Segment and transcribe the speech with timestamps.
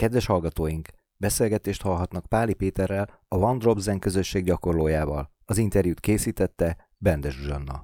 [0.00, 5.30] Kedves hallgatóink, beszélgetést hallhatnak Páli Péterrel, a One Drop Zen közösség gyakorlójával.
[5.44, 7.80] Az interjút készítette Bendes Zsanna.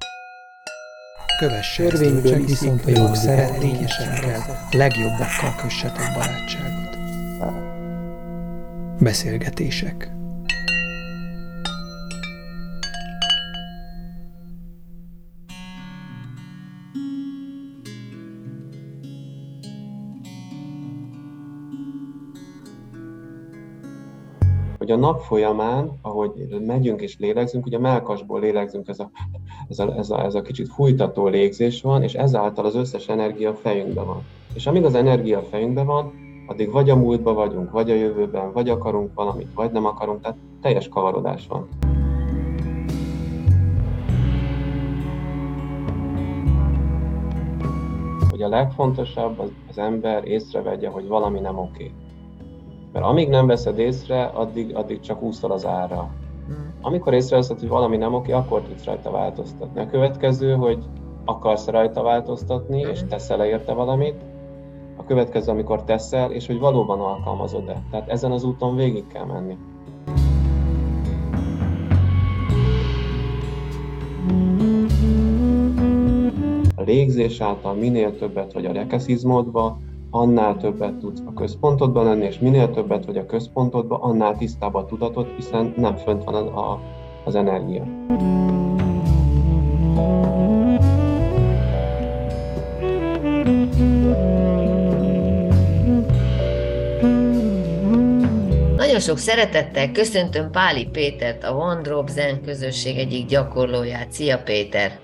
[1.38, 6.96] Kövesse Törvényből viszont a jó szeretényesekkel, legjobbakkal kössetek barátságot.
[9.00, 10.15] Beszélgetések
[24.96, 26.30] a nap folyamán, ahogy
[26.66, 29.10] megyünk és lélegzünk, ugye melkasból lélegzünk, ez a,
[29.68, 33.50] ez, a, ez, a, ez a kicsit fújtató légzés van, és ezáltal az összes energia
[33.50, 34.22] a fejünkben van.
[34.54, 36.12] És amíg az energia a fejünkben van,
[36.46, 40.38] addig vagy a múltban vagyunk, vagy a jövőben, vagy akarunk valamit, vagy nem akarunk, tehát
[40.62, 41.68] teljes kavarodás van.
[48.30, 51.84] Hogy a legfontosabb az, az ember észrevegye, hogy valami nem oké.
[51.84, 52.05] Okay
[52.96, 56.10] mert amíg nem veszed észre, addig, addig csak úszol az ára.
[56.46, 56.72] Hmm.
[56.80, 59.80] Amikor észreveszed, hogy valami nem oké, akkor tudsz rajta változtatni.
[59.80, 60.78] A következő, hogy
[61.24, 63.08] akarsz rajta változtatni, és hmm.
[63.08, 64.14] teszel érte valamit.
[64.96, 67.82] A következő, amikor teszel, és hogy valóban alkalmazod-e.
[67.90, 69.56] Tehát ezen az úton végig kell menni.
[76.74, 79.78] A légzés által minél többet vagy a rekeszizmódba,
[80.16, 84.84] annál többet tudsz a központodban lenni, és minél többet vagy a központodban, annál tisztább a
[84.84, 86.80] tudatod, hiszen nem fönt van az, a,
[87.24, 87.84] az energia.
[98.76, 104.12] Nagyon sok szeretettel köszöntöm Páli Pétert, a One Drop Zen közösség egyik gyakorlóját.
[104.12, 104.98] Szia Péter!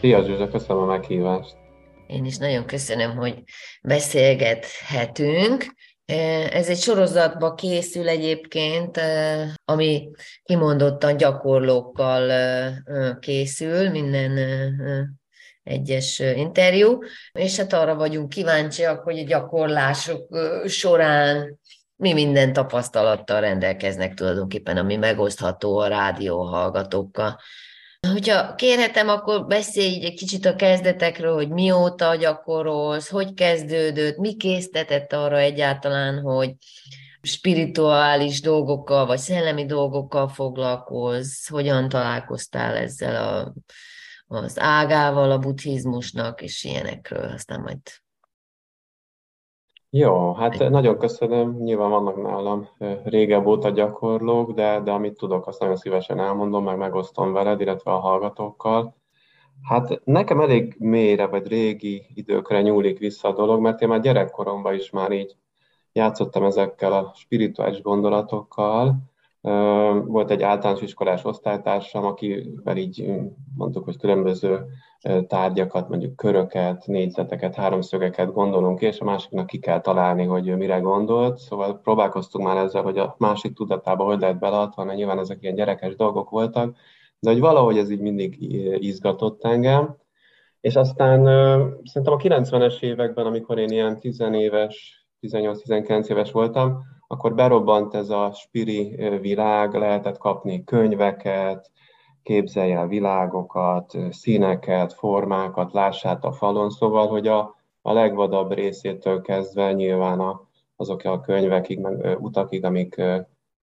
[0.00, 1.67] Szia Zsuzsa, köszönöm a meghívást!
[2.08, 3.42] Én is nagyon köszönöm, hogy
[3.82, 5.66] beszélgethetünk.
[6.50, 9.00] Ez egy sorozatba készül egyébként,
[9.64, 10.10] ami
[10.42, 12.32] kimondottan gyakorlókkal
[13.20, 14.38] készül, minden
[15.62, 16.98] egyes interjú,
[17.32, 21.58] és hát arra vagyunk kíváncsiak, hogy a gyakorlások során
[21.96, 27.38] mi minden tapasztalattal rendelkeznek tulajdonképpen, ami megosztható a rádió hallgatókkal.
[28.06, 35.12] Hogyha kérhetem, akkor beszélj egy kicsit a kezdetekről, hogy mióta gyakorolsz, hogy kezdődött, mi késztetett
[35.12, 36.54] arra egyáltalán, hogy
[37.22, 43.54] spirituális dolgokkal, vagy szellemi dolgokkal foglalkozz, hogyan találkoztál ezzel a,
[44.36, 47.78] az ágával a buddhizmusnak, és ilyenekről, aztán majd
[49.90, 51.56] jó, hát nagyon köszönöm.
[51.56, 52.68] Nyilván vannak nálam
[53.04, 57.92] régebb óta gyakorlók, de, de amit tudok, azt nagyon szívesen elmondom, meg megosztom veled, illetve
[57.92, 58.96] a hallgatókkal.
[59.62, 64.74] Hát nekem elég mélyre, vagy régi időkre nyúlik vissza a dolog, mert én már gyerekkoromban
[64.74, 65.36] is már így
[65.92, 68.96] játszottam ezekkel a spirituális gondolatokkal,
[70.04, 73.10] volt egy általános iskolás osztálytársam, akivel így
[73.56, 74.64] mondtuk, hogy különböző
[75.26, 81.38] tárgyakat, mondjuk köröket, négyzeteket, háromszögeket gondolunk és a másiknak ki kell találni, hogy mire gondolt.
[81.38, 85.94] Szóval próbálkoztunk már ezzel, hogy a másik tudatába hogy lehet beleadva, nyilván ezek ilyen gyerekes
[85.96, 86.76] dolgok voltak,
[87.20, 88.36] de hogy valahogy ez így mindig
[88.84, 89.96] izgatott engem.
[90.60, 91.24] És aztán
[91.84, 98.10] szerintem a 90-es években, amikor én ilyen 10 éves, 18-19 éves voltam, akkor berobbant ez
[98.10, 101.70] a spiri világ, lehetett kapni könyveket,
[102.22, 109.72] képzelj el világokat, színeket, formákat, lássát a falon, szóval, hogy a, a legvadabb részétől kezdve
[109.72, 113.02] nyilván a, azok a könyvekig, meg utakig, amik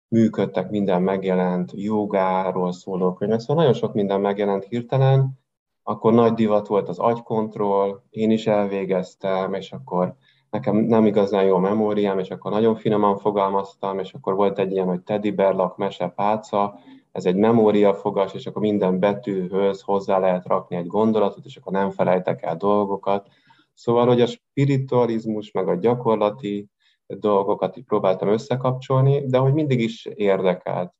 [0.07, 5.39] működtek, minden megjelent, jogáról szóló könyvek, szóval nagyon sok minden megjelent hirtelen,
[5.83, 10.15] akkor nagy divat volt az agykontroll, én is elvégeztem, és akkor
[10.49, 14.71] nekem nem igazán jó a memóriám, és akkor nagyon finoman fogalmaztam, és akkor volt egy
[14.71, 16.79] ilyen, hogy Teddy Berlak mese páca,
[17.11, 21.89] ez egy memóriafogas, és akkor minden betűhöz hozzá lehet rakni egy gondolatot, és akkor nem
[21.89, 23.27] felejtek el dolgokat.
[23.73, 26.69] Szóval, hogy a spiritualizmus, meg a gyakorlati
[27.07, 30.93] dolgokat így próbáltam összekapcsolni, de hogy mindig is érdekelt.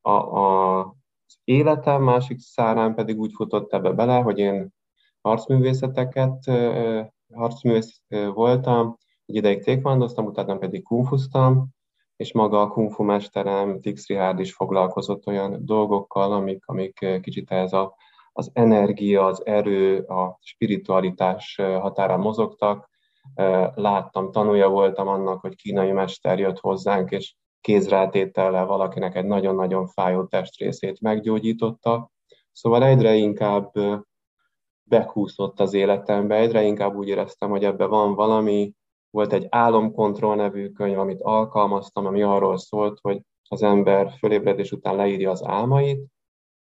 [0.00, 0.78] A, a,
[1.26, 4.74] az életem másik szárán pedig úgy futott ebbe bele, hogy én
[5.20, 6.50] harcművészeteket
[7.34, 8.00] harcművész
[8.34, 8.96] voltam,
[9.26, 11.68] egy ideig tékvandoztam, utána pedig kungfuztam,
[12.16, 17.72] és maga a kungfu mesterem, Tix Richard is foglalkozott olyan dolgokkal, amik, amik kicsit ez
[17.72, 17.94] a,
[18.32, 22.88] az energia, az erő, a spiritualitás határán mozogtak.
[23.74, 30.24] Láttam, tanulja voltam annak, hogy kínai mester jött hozzánk, és kézrátétellel valakinek egy nagyon-nagyon fájó
[30.24, 32.10] testrészét meggyógyította.
[32.52, 33.72] Szóval egyre inkább
[34.90, 38.72] bekúszott az életembe, egyre inkább úgy éreztem, hogy ebben van valami,
[39.10, 44.96] Volt egy álomkontroll nevű könyv, amit alkalmaztam, ami arról szólt, hogy az ember fölébredés után
[44.96, 46.06] leírja az álmait,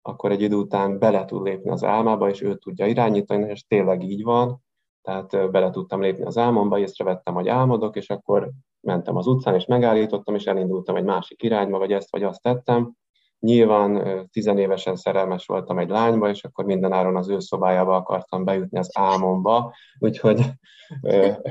[0.02, 4.04] akkor egy idő után bele tud lépni az álmába, és ő tudja irányítani, és tényleg
[4.04, 4.64] így van.
[5.02, 8.52] Tehát bele tudtam lépni az álmomba, észrevettem, hogy álmodok, és akkor
[8.88, 12.94] mentem az utcán, és megállítottam, és elindultam egy másik irányba, vagy ezt vagy azt tettem.
[13.40, 18.90] Nyilván tizenévesen szerelmes voltam egy lányba, és akkor mindenáron az ő szobájába akartam bejutni az
[18.94, 20.42] álmomba, úgyhogy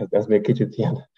[0.09, 1.09] ez még kicsit ilyen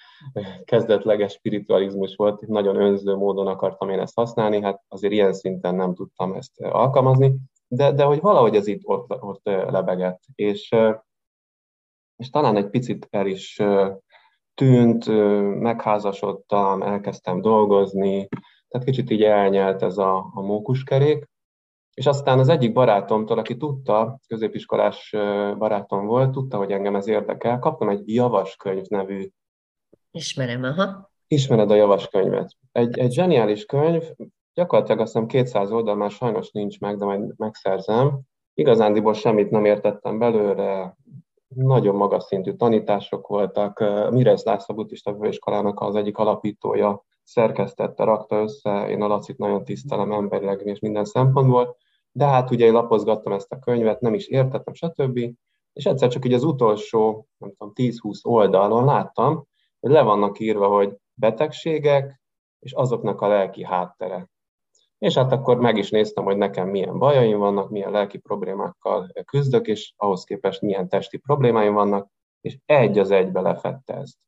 [0.65, 5.95] kezdetleges spiritualizmus volt, nagyon önző módon akartam én ezt használni, hát azért ilyen szinten nem
[5.95, 7.35] tudtam ezt alkalmazni,
[7.69, 10.75] de, de hogy valahogy ez itt ott, ott lebegett, és,
[12.17, 13.63] és talán egy picit el is
[14.55, 15.07] tűnt,
[15.61, 18.29] megházasodtam, elkezdtem dolgozni,
[18.71, 21.29] tehát kicsit így elnyelt ez a, a mókuskerék,
[21.95, 25.11] és aztán az egyik barátomtól, aki tudta, középiskolás
[25.59, 29.29] barátom volt, tudta, hogy engem ez érdekel, kaptam egy Javaskönyv nevű
[30.11, 31.11] Ismerem, aha.
[31.27, 32.57] Ismered a javaskönyvet.
[32.73, 34.03] Egy, egy zseniális könyv,
[34.55, 38.21] gyakorlatilag azt hiszem 200 oldal már sajnos nincs meg, de majd megszerzem.
[38.55, 40.97] Igazándiból semmit nem értettem belőle,
[41.55, 43.85] nagyon magas szintű tanítások voltak.
[44.11, 48.89] Mirez László buddhista főiskolának az egyik alapítója szerkesztette, rakta össze.
[48.89, 51.77] Én a Lacit nagyon tisztelem emberileg és minden szempontból.
[52.13, 55.19] De hát ugye én lapozgattam ezt a könyvet, nem is értettem, stb.
[55.73, 59.47] És egyszer csak így az utolsó, nem tudom, 10-20 oldalon láttam,
[59.81, 62.21] hogy le vannak írva, hogy betegségek,
[62.59, 64.29] és azoknak a lelki háttere.
[64.99, 69.67] És hát akkor meg is néztem, hogy nekem milyen bajaim vannak, milyen lelki problémákkal küzdök,
[69.67, 72.11] és ahhoz képest milyen testi problémáim vannak,
[72.41, 74.19] és egy az egybe lefette ezt.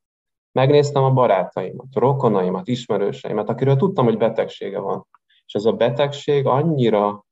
[0.53, 5.07] Megnéztem a barátaimat, rokonaimat, ismerőseimet, akiről tudtam, hogy betegsége van.
[5.45, 7.25] És ez a betegség annyira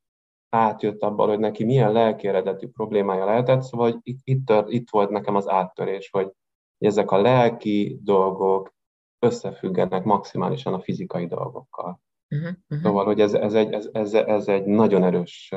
[0.48, 5.10] átjött abban, hogy neki milyen lelki eredetű problémája lehetett, szóval hogy itt, itt, itt volt
[5.10, 6.30] nekem az áttörés, hogy
[6.78, 8.74] ezek a lelki dolgok
[9.18, 12.00] összefüggenek maximálisan a fizikai dolgokkal.
[12.28, 12.86] Uh-huh, uh-huh.
[12.86, 15.54] Szóval, hogy ez, ez, egy, ez, ez, ez egy nagyon erős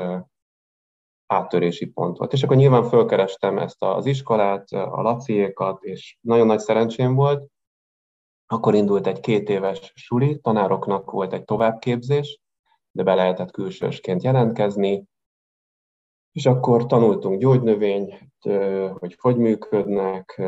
[1.26, 2.32] áttörési pont volt.
[2.32, 7.50] És akkor nyilván fölkerestem ezt az iskolát, a laciékat, és nagyon nagy szerencsém volt.
[8.46, 12.40] Akkor indult egy két éves suli, tanároknak volt egy továbbképzés,
[12.90, 15.04] de be lehetett külsősként jelentkezni,
[16.32, 18.18] és akkor tanultunk gyógynövényt,
[18.98, 20.42] hogy hogy működnek,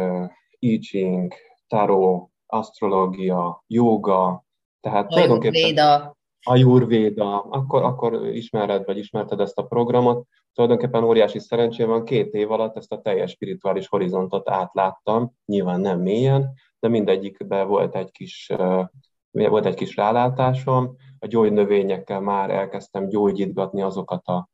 [0.58, 1.34] I Ching,
[1.66, 4.44] tarot, asztrológia, joga,
[4.80, 6.16] tehát tulajdonképpen...
[6.46, 10.26] A Jurvéda, akkor, akkor ismered, vagy ismerted ezt a programot.
[10.52, 16.00] Tulajdonképpen óriási szerencsé van, két év alatt ezt a teljes spirituális horizontot átláttam, nyilván nem
[16.00, 18.52] mélyen, de mindegyikben volt egy kis,
[19.30, 20.96] volt egy kis rálátásom.
[21.18, 24.48] A gyógynövényekkel már elkezdtem gyógyítgatni azokat a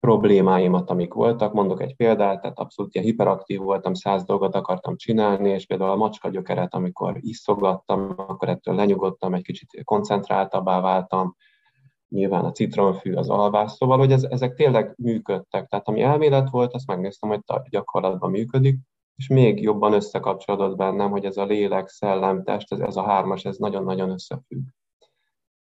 [0.00, 1.52] problémáimat, amik voltak.
[1.52, 5.96] Mondok egy példát, tehát abszolút ilyen hiperaktív voltam, száz dolgot akartam csinálni, és például a
[5.96, 11.36] macska gyökeret, amikor iszogattam, akkor ettől lenyugodtam, egy kicsit koncentráltabbá váltam,
[12.08, 15.68] nyilván a citronfű, az alvás, szóval, hogy ez, ezek tényleg működtek.
[15.68, 17.40] Tehát ami elmélet volt, azt megnéztem, hogy
[17.70, 18.78] gyakorlatban működik,
[19.20, 23.44] és még jobban összekapcsolódott bennem, hogy ez a lélek, szellem, test, ez, ez a hármas,
[23.44, 24.66] ez nagyon-nagyon összefügg.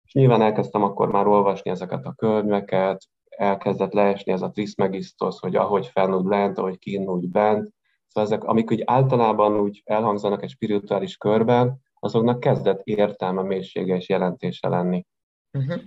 [0.04, 5.56] És nyilván elkezdtem akkor már olvasni ezeket a könyveket, elkezdett leesni ez a Trismegistos, hogy
[5.56, 7.72] ahogy fenn, lent, ahogy kín, úgy bent.
[8.06, 14.08] Szóval ezek, amik úgy általában úgy elhangzanak egy spirituális körben, azoknak kezdett értelme, mélysége és
[14.08, 15.06] jelentése lenni.
[15.52, 15.80] Uh-huh.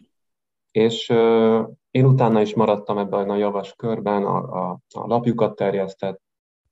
[0.72, 5.56] És uh, én utána is maradtam ebben a javas körben, a, a, a lapjukat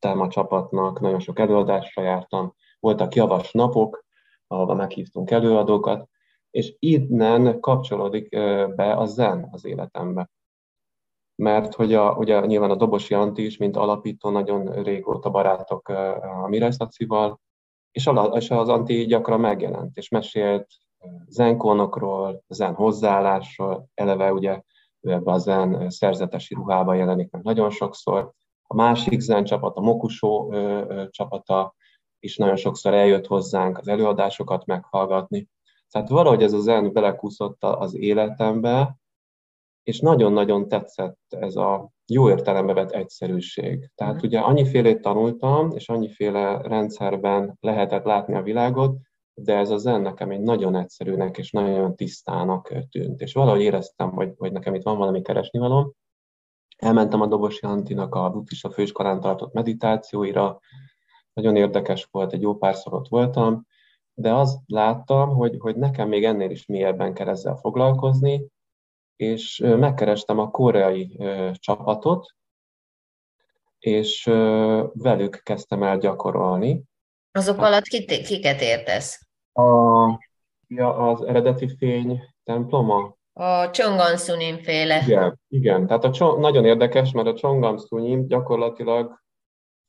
[0.03, 4.05] terjesztettem a csapatnak, nagyon sok előadásra jártam, voltak javas napok,
[4.47, 6.09] ahova meghívtunk előadókat,
[6.51, 8.29] és innen kapcsolódik
[8.75, 10.29] be a zen az életembe
[11.35, 16.47] mert hogy a, ugye nyilván a Dobosi Anti is, mint alapító, nagyon régóta barátok a
[16.47, 17.39] Miraj Szacival,
[17.91, 20.67] és, az Anti gyakran megjelent, és mesélt
[21.27, 24.61] zenkónokról, zen hozzáállásról, eleve ugye
[25.01, 28.31] ebbe a zen szerzetesi ruhába jelenik meg nagyon sokszor.
[28.73, 30.53] A másik zen csapat, a Mokusó
[31.09, 31.75] csapata
[32.19, 35.49] is nagyon sokszor eljött hozzánk az előadásokat meghallgatni.
[35.89, 38.97] Tehát valahogy ez a zen belekúszott az életembe,
[39.83, 43.89] és nagyon-nagyon tetszett ez a jó értelembe vett egyszerűség.
[43.95, 44.25] Tehát mm.
[44.25, 48.97] ugye annyifélét tanultam, és annyiféle rendszerben lehetett látni a világot,
[49.33, 53.21] de ez a zen nekem egy nagyon egyszerűnek és nagyon tisztának tűnt.
[53.21, 55.91] És valahogy éreztem, hogy, hogy nekem itt van valami keresni valom.
[56.83, 60.59] Elmentem a Dobosi Antinak a buddhista főiskolán tartott meditációira,
[61.33, 63.67] nagyon érdekes volt, egy jó párszor ott voltam,
[64.13, 68.47] de azt láttam, hogy, hogy nekem még ennél is mélyebben kell ezzel foglalkozni,
[69.15, 71.19] és megkerestem a koreai
[71.53, 72.35] csapatot,
[73.79, 74.23] és
[74.93, 76.83] velük kezdtem el gyakorolni,
[77.31, 79.27] Azok hát, alatt kiket értesz?
[79.53, 79.63] A,
[80.67, 83.15] ja, az eredeti fény temploma?
[83.33, 84.17] A Chongan
[84.61, 85.01] féle.
[85.01, 85.87] Igen, igen.
[85.87, 89.21] Tehát a, nagyon érdekes, mert a Chongan gyakorlatilag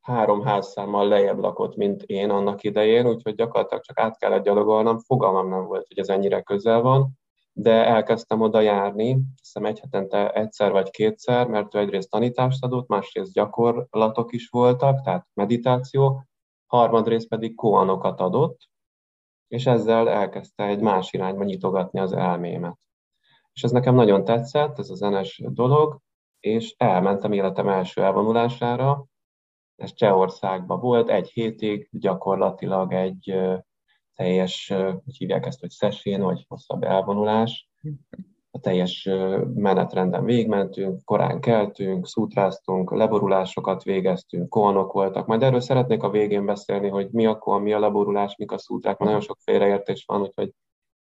[0.00, 5.48] három házszámmal lejjebb lakott, mint én annak idején, úgyhogy gyakorlatilag csak át kellett gyalogolnom, fogalmam
[5.48, 7.10] nem volt, hogy ez ennyire közel van,
[7.52, 12.88] de elkezdtem oda járni, hiszem egy hetente egyszer vagy kétszer, mert ő egyrészt tanítást adott,
[12.88, 16.24] másrészt gyakorlatok is voltak, tehát meditáció,
[16.66, 18.68] harmadrészt pedig koanokat adott,
[19.48, 22.78] és ezzel elkezdte egy más irányba nyitogatni az elmémet.
[23.54, 26.00] És ez nekem nagyon tetszett, ez a zenes dolog,
[26.40, 29.06] és elmentem életem első elvonulására,
[29.76, 33.34] ez Csehországban volt, egy hétig gyakorlatilag egy
[34.14, 34.72] teljes,
[35.04, 37.68] hogy hívják ezt, hogy szesén, vagy hosszabb elvonulás.
[38.50, 39.08] A teljes
[39.54, 45.26] menetrenden végmentünk, korán keltünk, szútráztunk, leborulásokat végeztünk, koanok voltak.
[45.26, 48.58] Majd erről szeretnék a végén beszélni, hogy mi a koan, mi a leborulás, mik a
[48.58, 50.52] szútrák, mert nagyon sok félreértés van, úgyhogy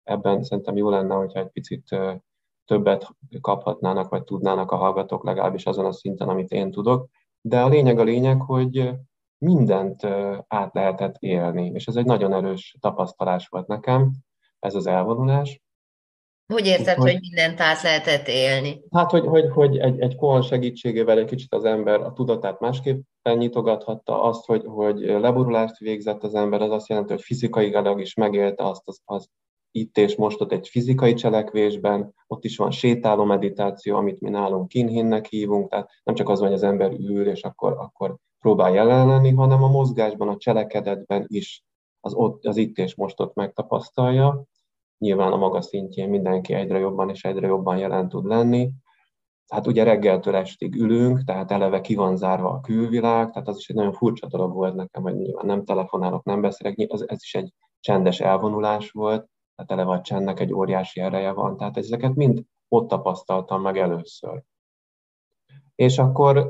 [0.02, 1.96] ebben szerintem jó lenne, hogyha egy picit
[2.66, 3.08] többet
[3.40, 7.08] kaphatnának, vagy tudnának a hallgatók legalábbis azon a szinten, amit én tudok.
[7.40, 8.90] De a lényeg a lényeg, hogy
[9.38, 10.04] mindent
[10.48, 14.10] át lehetett élni, és ez egy nagyon erős tapasztalás volt nekem,
[14.58, 15.62] ez az elvonulás.
[16.52, 18.80] Hogy érted, hogy, hogy mindent át lehetett élni?
[18.90, 23.36] Hát, hogy, hogy, hogy egy, egy koan segítségével egy kicsit az ember a tudatát másképpen
[23.36, 28.64] nyitogathatta, azt, hogy, hogy leborulást végzett az ember, az azt jelenti, hogy fizikailag is megélte
[28.64, 29.28] azt az, az
[29.76, 34.68] itt és most ott egy fizikai cselekvésben, ott is van sétáló meditáció, amit mi nálunk
[34.68, 39.06] kinhinnek hívunk, tehát nem csak az, hogy az ember ül, és akkor, akkor próbál jelen
[39.06, 41.64] lenni, hanem a mozgásban, a cselekedetben is
[42.00, 44.44] az, ott, az itt és most ott megtapasztalja.
[44.98, 48.70] Nyilván a maga szintjén mindenki egyre jobban és egyre jobban jelen tud lenni.
[49.48, 53.68] Hát ugye reggeltől estig ülünk, tehát eleve ki van zárva a külvilág, tehát az is
[53.68, 57.34] egy nagyon furcsa dolog volt nekem, hogy nyilván nem telefonálok, nem beszélek, ez, ez is
[57.34, 63.62] egy csendes elvonulás volt, a csendnek egy óriási ereje van, tehát ezeket mind ott tapasztaltam
[63.62, 64.42] meg először.
[65.74, 66.48] És akkor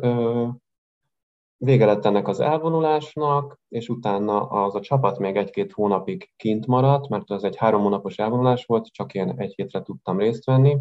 [1.57, 7.09] vége lett ennek az elvonulásnak, és utána az a csapat még egy-két hónapig kint maradt,
[7.09, 10.77] mert az egy három hónapos elvonulás volt, csak én egy hétre tudtam részt venni,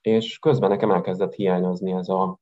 [0.00, 2.38] és közben nekem elkezdett hiányozni ez a,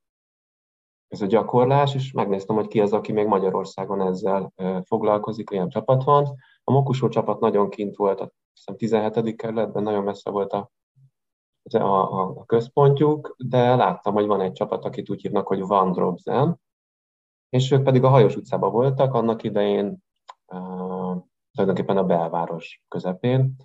[1.09, 4.53] ez a gyakorlás, és megnéztem, hogy ki az, aki még Magyarországon ezzel
[4.85, 6.35] foglalkozik, ilyen csapat van.
[6.65, 9.37] A Mokusó csapat nagyon kint volt, a hiszem 17.
[9.37, 10.71] kerületben, nagyon messze volt a,
[11.71, 16.61] a, a, központjuk, de láttam, hogy van egy csapat, akit úgy hívnak, hogy Van Drobzen,
[17.49, 19.99] és ők pedig a Hajós utcában voltak, annak idején
[20.47, 21.17] uh,
[21.53, 23.57] tulajdonképpen a belváros közepén,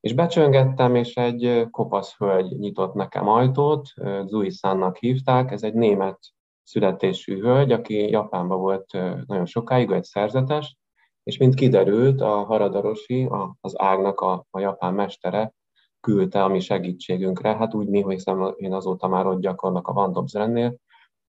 [0.00, 3.88] és becsöngettem, és egy kopasz hölgy nyitott nekem ajtót,
[4.24, 6.18] Zui Sannak hívták, ez egy német
[6.62, 8.92] születésű hölgy, aki Japánban volt
[9.26, 10.76] nagyon sokáig, egy szerzetes,
[11.22, 13.28] és mint kiderült, a Haradarosi,
[13.60, 15.52] az ágnak a, a japán mestere
[16.00, 20.12] küldte a mi segítségünkre, hát úgy mi, hiszen én azóta már ott gyakorlak a Van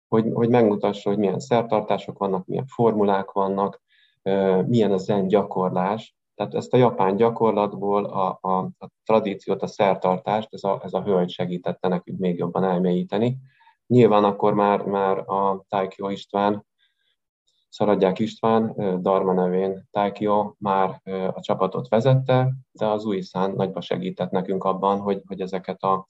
[0.07, 3.81] hogy, hogy megmutassa, hogy milyen szertartások vannak, milyen formulák vannak,
[4.65, 6.15] milyen a zen gyakorlás.
[6.35, 11.03] Tehát ezt a japán gyakorlatból a, a, a tradíciót, a szertartást, ez a, ez a
[11.03, 13.37] hölgy segítette nekünk még jobban elmélyíteni.
[13.87, 16.65] Nyilván akkor már, már a Taikyo István,
[17.73, 21.01] Szaradják István, Darma nevén Taikyo már
[21.33, 26.07] a csapatot vezette, de az új szán nagyba segített nekünk abban, hogy, hogy ezeket a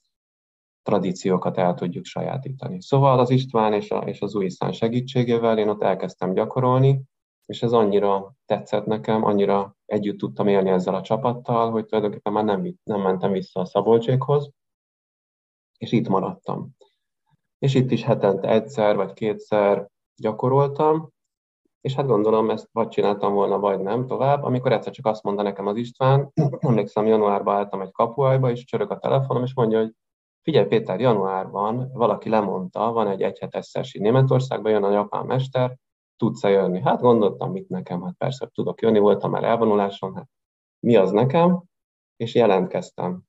[0.81, 2.81] tradíciókat el tudjuk sajátítani.
[2.81, 7.01] Szóval az István és, a, és az új szán segítségével én ott elkezdtem gyakorolni,
[7.45, 12.43] és ez annyira tetszett nekem, annyira együtt tudtam élni ezzel a csapattal, hogy tulajdonképpen már
[12.43, 14.51] nem, nem mentem vissza a Szabolcsékhoz,
[15.77, 16.75] és itt maradtam.
[17.59, 21.12] És itt is hetente egyszer vagy kétszer gyakoroltam,
[21.83, 24.43] és hát gondolom ezt vagy csináltam volna, vagy nem tovább.
[24.43, 28.91] Amikor egyszer csak azt mondta nekem az István, emlékszem, januárban álltam egy kapuajba, és csörög
[28.91, 29.93] a telefonom, és mondja, hogy
[30.41, 35.77] figyelj Péter, januárban valaki lemondta, van egy egyhetes szesi Németországban, jön a japán mester,
[36.17, 36.81] tudsz-e jönni?
[36.81, 40.29] Hát gondoltam, mit nekem, hát persze tudok jönni, voltam már elvonuláson, hát
[40.79, 41.63] mi az nekem?
[42.15, 43.21] És jelentkeztem.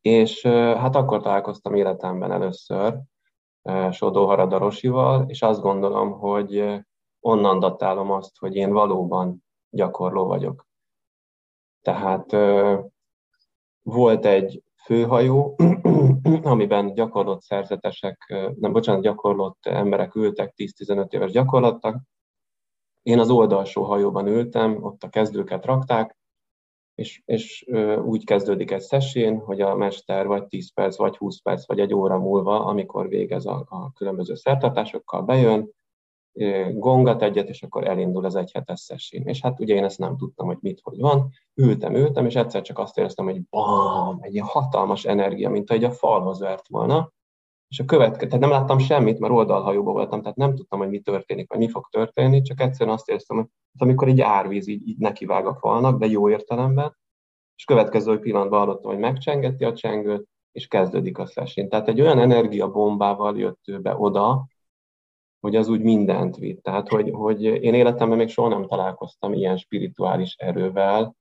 [0.00, 3.00] És hát akkor találkoztam életemben először
[3.90, 6.82] Sodó Haradarosival, és azt gondolom, hogy
[7.26, 10.66] onnan datálom azt, hogy én valóban gyakorló vagyok.
[11.82, 12.30] Tehát
[13.82, 15.56] volt egy főhajó,
[16.42, 22.02] amiben gyakorlott szerzetesek, nem bocsánat, gyakorlott emberek ültek 10-15 éves gyakorlattak.
[23.02, 26.16] Én az oldalsó hajóban ültem, ott a kezdőket rakták,
[26.94, 27.66] és, és
[28.04, 31.94] úgy kezdődik egy szesén, hogy a mester vagy 10 perc, vagy 20 perc, vagy egy
[31.94, 35.72] óra múlva, amikor végez a, a különböző szertartásokkal, bejön,
[36.72, 39.26] gongat egyet, és akkor elindul az egyhetes session.
[39.26, 41.30] És hát ugye én ezt nem tudtam, hogy mit, hogy van.
[41.54, 45.84] Ültem, ültem, és egyszer csak azt éreztem, hogy bam, egy ilyen hatalmas energia, mint egy
[45.84, 47.12] a falhoz vert volna.
[47.68, 51.00] És a következő, tehát nem láttam semmit, mert oldalhajóban voltam, tehát nem tudtam, hogy mi
[51.00, 53.46] történik, vagy mi fog történni, csak egyszerűen azt éreztem, hogy
[53.78, 56.96] amikor egy árvíz így, így nekivág a falnak, de jó értelemben,
[57.56, 61.68] és következő pillanatban hallottam, hogy megcsengeti a csengőt, és kezdődik a session.
[61.68, 64.46] Tehát egy olyan energiabombával jött ő be oda,
[65.44, 66.62] hogy az úgy mindent vitt.
[66.62, 71.16] Tehát, hogy, hogy én életemben még soha nem találkoztam ilyen spirituális erővel.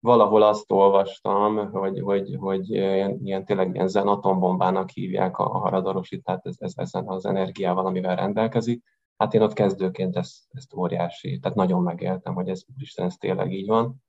[0.00, 5.58] Valahol azt olvastam, hogy, hogy, hogy ilyen, ilyen tényleg ilyen zen atombombának hívják a, a
[5.58, 8.82] haradarosit, tehát ez, ez, ezen az energiával, amivel rendelkezik.
[9.16, 13.52] Hát én ott kezdőként ezt, ezt óriási, tehát nagyon megéltem, hogy ez, Isten, ez tényleg
[13.52, 14.02] így van.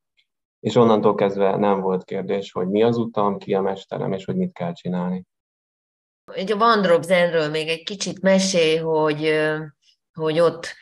[0.60, 4.36] És onnantól kezdve nem volt kérdés, hogy mi az utam, ki a mesterem, és hogy
[4.36, 5.26] mit kell csinálni.
[6.32, 9.40] Egy a Van Zenről még egy kicsit mesél, hogy,
[10.14, 10.76] hogy ott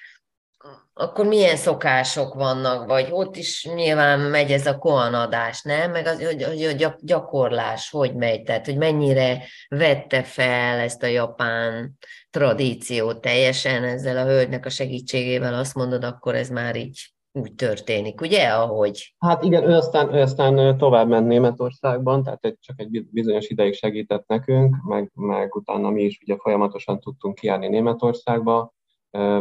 [0.94, 5.92] akkor milyen szokások vannak, vagy ott is nyilván megy ez a koanadás, nem?
[5.92, 11.08] Meg az, hogy, hogy a gyakorlás hogy megy, tehát hogy mennyire vette fel ezt a
[11.08, 11.98] japán
[12.30, 18.22] tradíciót teljesen ezzel a hölgynek a segítségével, azt mondod, akkor ez már így úgy történik,
[18.22, 19.16] ugye, ahogy?
[19.18, 23.74] Hát igen, ő aztán, ő aztán tovább ment Németországban, tehát egy, csak egy bizonyos ideig
[23.74, 28.74] segített nekünk, meg, meg utána mi is ugye folyamatosan tudtunk kijárni Németországba.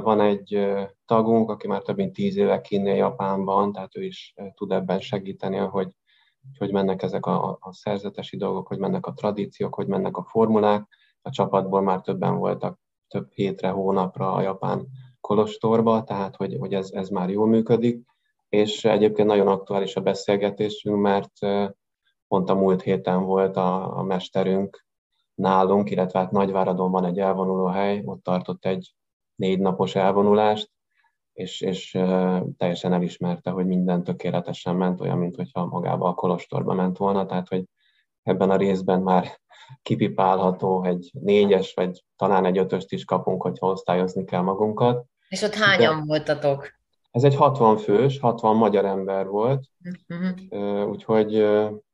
[0.02, 0.68] Van egy
[1.04, 5.56] tagunk, aki már több mint tíz éve kinnél Japánban, tehát ő is tud ebben segíteni,
[5.56, 5.88] hogy
[6.59, 10.87] hogy mennek ezek a, a szerzetesi dolgok, hogy mennek a tradíciók, hogy mennek a formulák.
[11.23, 12.78] A csapatból már többen voltak
[13.09, 14.88] több hétre, hónapra a japán
[15.21, 18.05] kolostorba, tehát hogy, hogy ez, ez már jól működik,
[18.49, 21.33] és egyébként nagyon aktuális a beszélgetésünk, mert
[22.29, 24.85] pont a múlt héten volt a, a mesterünk
[25.35, 28.95] nálunk, illetve hát Nagyváradon van egy elvonuló hely, ott tartott egy
[29.35, 30.71] négy napos elvonulást,
[31.33, 31.91] és, és
[32.57, 37.49] teljesen elismerte, hogy minden tökéletesen ment, olyan, mint hogyha magába a kolostorba ment volna, tehát
[37.49, 37.65] hogy
[38.23, 39.41] ebben a részben már
[39.83, 45.05] kipipálható, egy négyes, vagy talán egy ötöst is kapunk, hogyha osztályozni kell magunkat.
[45.31, 46.69] És ott hányan De voltatok?
[47.11, 49.64] Ez egy 60 fős, 60 magyar ember volt,
[50.09, 50.88] uh-huh.
[50.88, 51.47] úgyhogy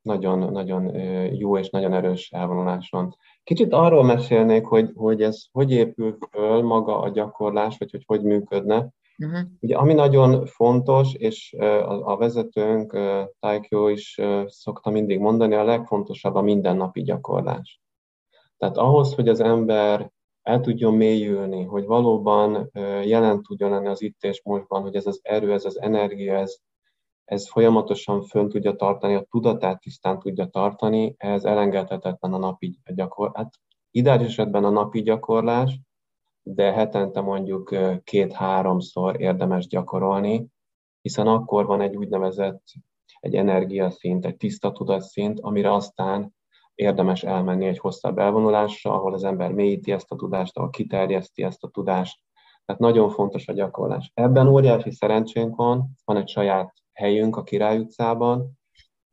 [0.03, 0.95] nagyon, nagyon
[1.35, 3.17] jó és nagyon erős elvonuláson.
[3.45, 8.23] Kicsit arról mesélnék, hogy, hogy ez hogy épül föl maga a gyakorlás, vagy hogy hogy
[8.23, 8.89] működne.
[9.19, 9.41] Uh-huh.
[9.61, 12.99] Ugye, ami nagyon fontos, és a, a vezetőnk,
[13.41, 17.81] Taikyo is szokta mindig mondani, a legfontosabb a mindennapi gyakorlás.
[18.59, 20.11] Tehát ahhoz, hogy az ember
[20.47, 22.71] el tudjon mélyülni, hogy valóban
[23.05, 26.57] jelen tudjon lenni az itt és mostban, hogy ez az erő, ez az energia, ez,
[27.25, 33.37] ez folyamatosan fönn tudja tartani, a tudatát tisztán tudja tartani, ez elengedhetetlen a napi gyakorlás.
[33.37, 33.55] Hát
[33.91, 35.81] ideális esetben a napi gyakorlás,
[36.43, 40.47] de hetente mondjuk két-háromszor érdemes gyakorolni,
[41.01, 42.63] hiszen akkor van egy úgynevezett
[43.21, 46.36] egy energiaszint, egy tiszta tudatszint, amire aztán
[46.77, 51.65] érdemes elmenni egy hosszabb elvonulásra, ahol az ember mélyíti ezt a tudást, ahol kiterjeszti ezt
[51.65, 52.21] a tudást.
[52.65, 54.11] Tehát nagyon fontos a gyakorlás.
[54.15, 58.59] Ebben óriási szerencsénk van, van egy saját helyünk a Király utcában,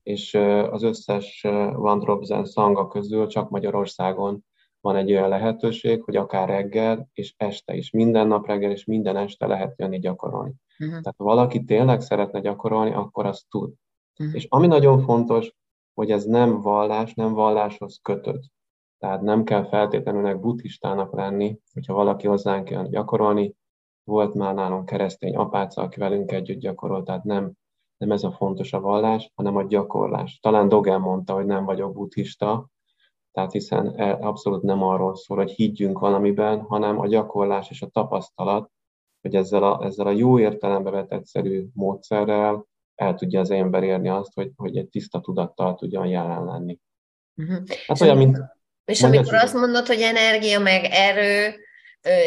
[0.03, 0.33] és
[0.69, 1.41] az összes
[1.73, 4.43] Van Drobzen szanga közül csak Magyarországon
[4.81, 9.17] van egy olyan lehetőség, hogy akár reggel és este is, minden nap reggel és minden
[9.17, 10.53] este lehet jönni gyakorolni.
[10.79, 10.99] Uh-huh.
[10.99, 13.73] Tehát ha valaki tényleg szeretne gyakorolni, akkor azt tud.
[14.19, 14.35] Uh-huh.
[14.35, 15.53] És ami nagyon fontos,
[15.93, 18.43] hogy ez nem vallás, nem valláshoz kötött.
[18.97, 23.55] Tehát nem kell feltétlenül buddhistának lenni, hogyha valaki hozzánk jön gyakorolni.
[24.03, 27.51] Volt már nálunk keresztény apáca, aki velünk együtt gyakorol, tehát nem,
[27.97, 30.39] nem ez a fontos a vallás, hanem a gyakorlás.
[30.39, 32.67] Talán Dogen mondta, hogy nem vagyok buddhista,
[33.31, 37.87] tehát hiszen e abszolút nem arról szól, hogy higgyünk valamiben, hanem a gyakorlás és a
[37.87, 38.71] tapasztalat,
[39.21, 44.09] hogy ezzel a, ezzel a jó értelembe vett egyszerű módszerrel el tudja az ember érni
[44.09, 46.79] azt, hogy, hogy egy tiszta tudattal tudjon jelen lenni.
[47.35, 47.57] Uh-huh.
[47.87, 48.37] Hát és olyan, mint...
[48.85, 51.55] És amikor azt mondod, hogy energia, meg erő,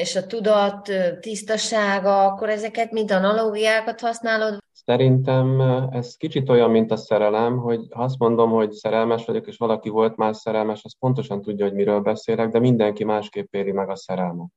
[0.00, 4.58] és a tudat tisztasága, akkor ezeket mint analógiákat használod?
[4.72, 9.56] Szerintem ez kicsit olyan, mint a szerelem, hogy ha azt mondom, hogy szerelmes vagyok, és
[9.56, 13.88] valaki volt már szerelmes, az pontosan tudja, hogy miről beszélek, de mindenki másképp éri meg
[13.88, 14.48] a szerelmet.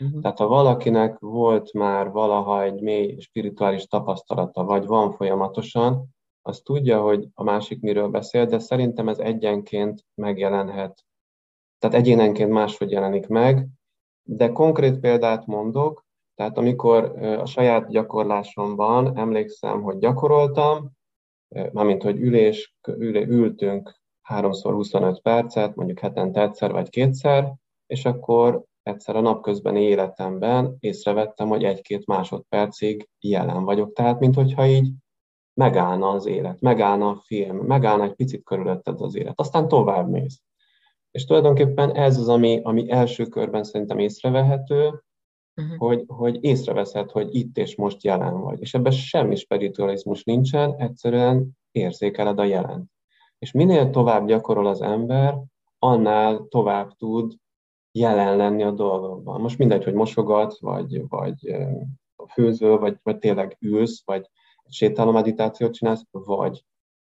[0.00, 0.20] Uh-huh.
[0.20, 6.06] Tehát ha valakinek volt már valaha egy mély spirituális tapasztalata, vagy van folyamatosan,
[6.42, 11.04] az tudja, hogy a másik miről beszél, de szerintem ez egyenként megjelenhet.
[11.78, 13.66] Tehát egyénenként máshogy jelenik meg,
[14.22, 20.90] de konkrét példát mondok, tehát amikor a saját gyakorlásomban emlékszem, hogy gyakoroltam,
[21.72, 27.54] mármint, hogy ülés, ülé, ültünk háromszor 25 percet, mondjuk hetente egyszer vagy kétszer,
[27.86, 33.92] és akkor egyszer a napközbeni életemben észrevettem, hogy egy-két másodpercig jelen vagyok.
[33.92, 34.90] Tehát, mintha így
[35.54, 40.42] megállna az élet, megállna a film, megállna egy picit körülötted az élet, aztán tovább mész.
[41.10, 45.02] És tulajdonképpen ez az, ami, ami első körben szerintem észrevehető,
[45.56, 45.76] uh-huh.
[45.76, 48.60] hogy, hogy észreveszed, hogy itt és most jelen vagy.
[48.60, 52.90] És ebben semmi spiritualizmus nincsen, egyszerűen érzékeled a jelen.
[53.38, 55.38] És minél tovább gyakorol az ember,
[55.78, 57.32] annál tovább tud
[57.98, 59.40] jelen lenni a dolgokban.
[59.40, 61.56] Most mindegy, hogy mosogat, vagy, vagy
[62.32, 64.30] főzöl, vagy, vagy tényleg ülsz, vagy
[64.68, 66.64] sétáló meditációt csinálsz, vagy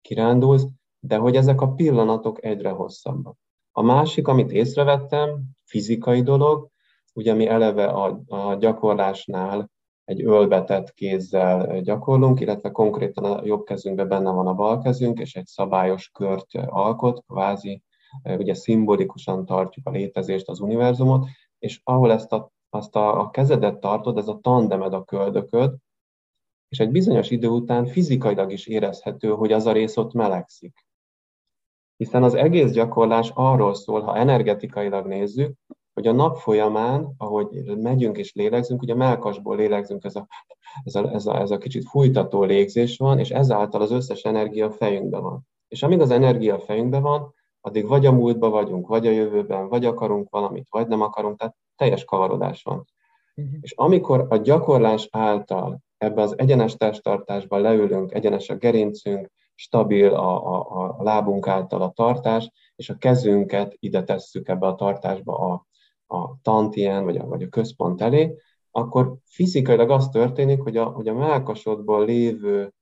[0.01, 0.67] kirándulsz,
[1.01, 3.37] de hogy ezek a pillanatok egyre hosszabbak.
[3.73, 6.69] A másik, amit észrevettem, fizikai dolog,
[7.15, 9.71] ugye mi eleve a, a gyakorlásnál
[10.05, 15.35] egy ölbetett kézzel gyakorlunk, illetve konkrétan a jobb kezünkben benne van a bal kezünk, és
[15.35, 17.83] egy szabályos kört alkot, kvázi,
[18.23, 21.27] ugye szimbolikusan tartjuk a létezést, az univerzumot,
[21.59, 25.75] és ahol ezt a, azt a, a kezedet tartod, ez a tandemed a köldököd,
[26.69, 30.87] és egy bizonyos idő után fizikailag is érezhető, hogy az a rész ott melegszik.
[31.97, 35.55] Hiszen az egész gyakorlás arról szól, ha energetikailag nézzük,
[35.95, 40.27] hogy a nap folyamán, ahogy megyünk és lélegzünk, ugye a melkasból lélegzünk, ez a,
[40.85, 44.67] ez a, ez a, ez a kicsit fújtató légzés van, és ezáltal az összes energia
[44.67, 45.47] a fejünkben van.
[45.69, 49.69] És amíg az energia a fejünkben van, addig vagy a múltban vagyunk, vagy a jövőben,
[49.69, 52.85] vagy akarunk valamit, vagy nem akarunk, tehát teljes kavarodás van.
[53.35, 53.55] Uh-huh.
[53.61, 60.55] És amikor a gyakorlás által ebbe az egyenes testtartásba leülünk, egyenes a gerincünk, stabil a,
[60.55, 65.67] a, a lábunk által a tartás, és a kezünket ide tesszük ebbe a tartásba a,
[66.17, 68.37] a tantien, vagy a, vagy a központ elé,
[68.71, 72.73] akkor fizikailag az történik, hogy a, hogy a melkasodból lévő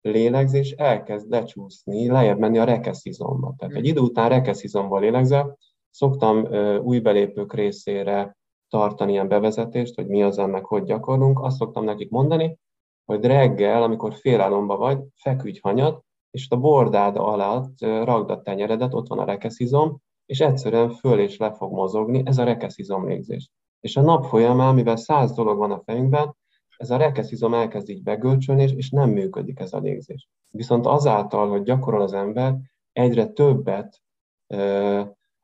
[0.00, 3.54] lélegzés elkezd lecsúszni, lejjebb menni a rekeszizomba.
[3.58, 5.58] Tehát egy idő után rekeszizomba lélegzel,
[5.90, 6.46] szoktam
[6.82, 8.36] új belépők részére
[8.68, 12.58] tartani ilyen bevezetést, hogy mi az ennek, hogy gyakorlunk, azt szoktam nekik mondani,
[13.04, 19.08] hogy reggel, amikor félálomba vagy, feküdj hanyat, és a bordád alatt ragd a tenyeredet, ott
[19.08, 23.50] van a rekeszizom, és egyszerűen föl és le fog mozogni, ez a rekeszizom légzés.
[23.80, 26.36] És a nap folyamán, mivel száz dolog van a fejünkben,
[26.80, 30.28] ez a rekeszizom elkezd így begölcsölni, és, és nem működik ez a légzés.
[30.50, 32.56] Viszont azáltal, hogy gyakorol az ember,
[32.92, 34.02] egyre többet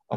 [0.05, 0.15] a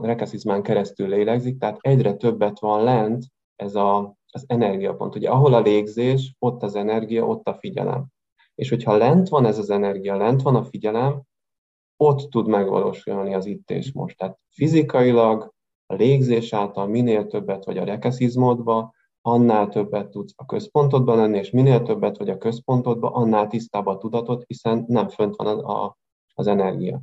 [0.00, 3.24] rekeszizmán keresztül lélegzik, tehát egyre többet van lent
[3.56, 5.14] ez a, az energiapont.
[5.14, 8.06] Ugye ahol a légzés, ott az energia, ott a figyelem.
[8.54, 11.22] És hogyha lent van ez az energia, lent van a figyelem,
[11.96, 14.18] ott tud megvalósulni az itt és most.
[14.18, 15.54] Tehát fizikailag,
[15.86, 18.94] a légzés által minél többet vagy a rekeszizmodba,
[19.26, 23.98] annál többet tudsz a központodban lenni, és minél többet vagy a központodban, annál tisztább a
[23.98, 25.96] tudatot, hiszen nem fönt van a, a,
[26.34, 27.00] az energia.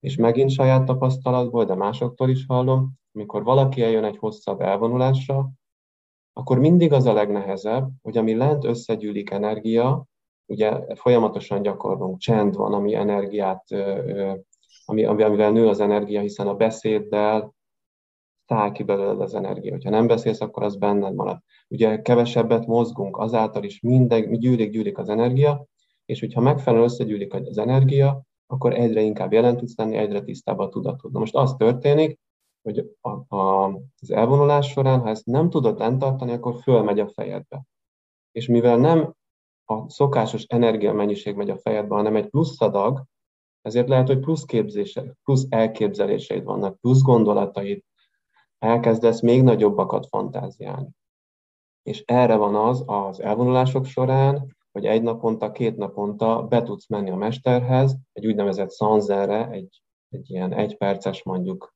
[0.00, 5.50] És megint saját tapasztalatból, de másoktól is hallom, amikor valaki eljön egy hosszabb elvonulásra,
[6.32, 10.04] akkor mindig az a legnehezebb, hogy ami lent összegyűlik energia,
[10.46, 13.64] ugye folyamatosan gyakorlunk, csend van, ami energiát,
[14.84, 17.56] ami, amivel nő az energia, hiszen a beszéddel
[18.48, 19.78] száll ki belőled az energia.
[19.84, 21.42] Ha nem beszélsz, akkor az benned marad.
[21.68, 25.66] Ugye kevesebbet mozgunk, azáltal is minden, gyűlik, gyűlik az energia,
[26.04, 30.68] és hogyha megfelelően összegyűlik az energia, akkor egyre inkább jelen tudsz lenni, egyre tisztább a
[30.68, 31.12] tudatod.
[31.12, 32.18] Na most az történik,
[32.62, 33.64] hogy a, a,
[34.00, 37.62] az elvonulás során, ha ezt nem tudod lentartani, akkor fölmegy a fejedbe.
[38.32, 39.14] És mivel nem
[39.64, 43.04] a szokásos energiamennyiség megy a fejedbe, hanem egy plusz adag,
[43.62, 47.82] ezért lehet, hogy plusz képzések, plusz elképzeléseid vannak, plusz gondolataid,
[48.58, 50.88] elkezdesz még nagyobbakat fantáziálni.
[51.88, 57.10] És erre van az az elvonulások során, hogy egy naponta, két naponta be tudsz menni
[57.10, 61.74] a mesterhez, egy úgynevezett szanzerre, egy, egy ilyen egyperces mondjuk,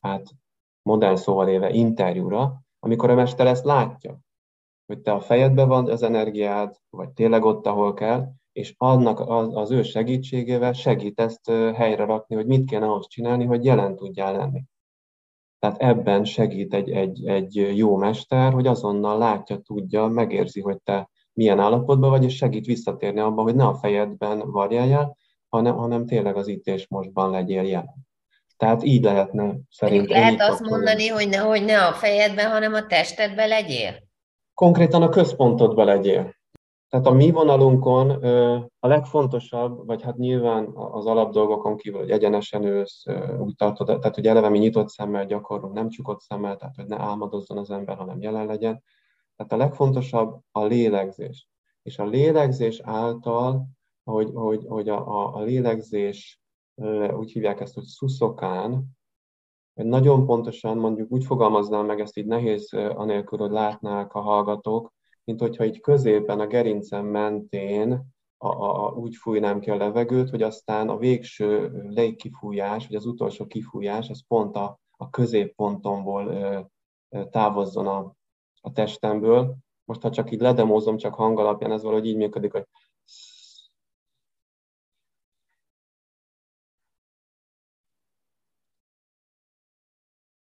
[0.00, 0.30] hát
[0.82, 4.18] modern szóval éve interjúra, amikor a mester ezt látja,
[4.86, 9.56] hogy te a fejedben van az energiád, vagy tényleg ott, ahol kell, és annak az,
[9.56, 14.36] az ő segítségével segít ezt helyre rakni, hogy mit kéne ahhoz csinálni, hogy jelen tudjál
[14.36, 14.62] lenni.
[15.58, 21.08] Tehát ebben segít egy, egy, egy jó mester, hogy azonnal látja, tudja, megérzi, hogy te
[21.32, 25.16] milyen állapotban vagy, és segít visszatérni abba, hogy ne a fejedben varjáljál,
[25.48, 28.06] hanem, hanem tényleg az itt és mostban legyél jelen.
[28.56, 30.20] Tehát így lehetne szerintem.
[30.20, 33.94] Lehet azt mondani, hogy ne, hogy ne a fejedben, hanem a testedben legyél?
[34.54, 36.35] Konkrétan a központodban legyél.
[36.88, 38.10] Tehát a mi vonalunkon
[38.78, 43.04] a legfontosabb, vagy hát nyilván az alapdolgokon kívül, hogy egyenesen ősz,
[43.38, 46.98] úgy tartod, tehát hogy eleve mi nyitott szemmel gyakorlunk, nem csukott szemmel, tehát hogy ne
[46.98, 48.82] álmodozzon az ember, hanem jelen legyen.
[49.36, 51.48] Tehát a legfontosabb a lélegzés.
[51.82, 53.66] És a lélegzés által,
[54.04, 56.40] hogy, hogy, hogy a, a, a lélegzés,
[57.16, 58.84] úgy hívják ezt, hogy szuszokán,
[59.74, 64.94] nagyon pontosan mondjuk úgy fogalmaznám meg, ezt így nehéz anélkül, hogy látnák a hallgatók,
[65.26, 70.42] mint hogyha így középen a gerincem mentén a, a, úgy fújnám ki a levegőt, hogy
[70.42, 76.60] aztán a végső légkifújás, vagy az utolsó kifújás, az pont a, a középpontomból ö,
[77.08, 78.14] ö, távozzon a,
[78.60, 79.56] a testemből.
[79.84, 82.66] Most, ha csak így ledemózom, csak hang alapján, ez valahogy így működik, hogy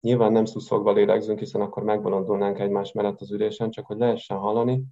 [0.02, 4.84] Nyilván nem szuszogva lélegzünk, hiszen akkor megbolondulnánk egymás mellett az ülésen, csak hogy lehessen hallani.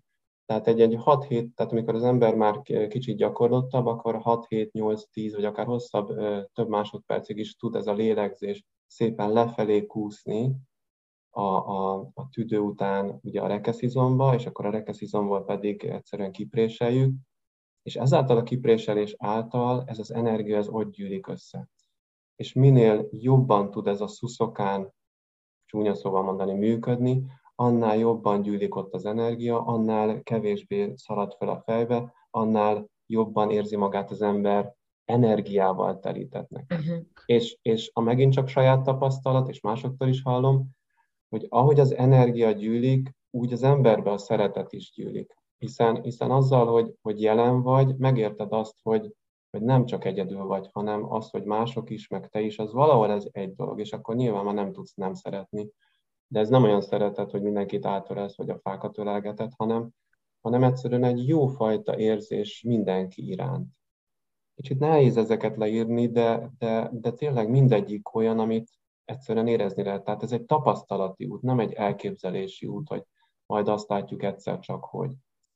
[0.46, 4.72] Tehát egy, egy 6 hét, tehát amikor az ember már kicsit gyakorlottabb, akkor 6, 7,
[4.72, 6.08] 8, 10 vagy akár hosszabb,
[6.54, 10.56] több másodpercig is tud ez a lélegzés szépen lefelé kúszni
[11.30, 17.14] a, a, a tüdő után ugye a rekeszizomba, és akkor a rekeszizomból pedig egyszerűen kipréseljük,
[17.84, 21.70] és ezáltal a kipréselés által ez az energia ez ott gyűlik össze.
[22.36, 24.94] És minél jobban tud ez a szuszokán
[25.68, 27.24] csúnya szóval mondani, működni,
[27.56, 33.76] annál jobban gyűlik ott az energia, annál kevésbé szalad fel a fejbe, annál jobban érzi
[33.76, 34.76] magát az ember
[35.06, 36.74] energiával telítetnek.
[36.80, 37.04] Uh-huh.
[37.26, 40.70] És, és a megint csak saját tapasztalat, és másoktól is hallom,
[41.30, 45.36] hogy ahogy az energia gyűlik, úgy az emberbe a szeretet is gyűlik.
[45.58, 49.14] Hiszen, hiszen azzal, hogy, hogy jelen vagy, megérted azt, hogy,
[49.50, 53.12] hogy nem csak egyedül vagy, hanem az, hogy mások is, meg te is, az valahol
[53.12, 55.70] ez egy dolog, és akkor nyilván már nem tudsz nem szeretni.
[56.28, 59.90] De ez nem olyan szeretet, hogy mindenkit átörelsz, vagy a fákat ölelgeted, hanem,
[60.42, 63.68] hanem egyszerűen egy jófajta érzés mindenki iránt.
[64.56, 68.70] Kicsit nehéz ezeket leírni, de, de, de tényleg mindegyik olyan, amit
[69.06, 70.04] egyszerűen érezni lehet.
[70.04, 73.04] Tehát ez egy tapasztalati út, nem egy elképzelési út, hogy
[73.46, 75.12] majd azt látjuk egyszer csak, hogy.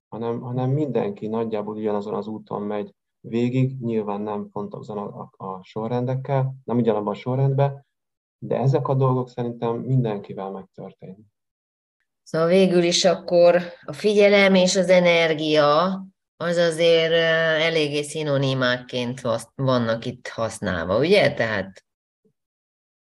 [0.08, 5.64] Hanem, hanem mindenki nagyjából ugyanazon az úton megy, végig, nyilván nem pontosan a, a, a
[5.64, 7.86] sorrendekkel, nem ugyanabban a sorrendben,
[8.38, 11.26] de ezek a dolgok szerintem mindenkivel megtörténnek.
[12.24, 16.02] Szóval végül is akkor a figyelem és az energia
[16.38, 17.14] az azért
[17.62, 19.22] eléggé szinonimákként
[19.56, 21.34] vannak itt használva, ugye?
[21.34, 21.86] Tehát...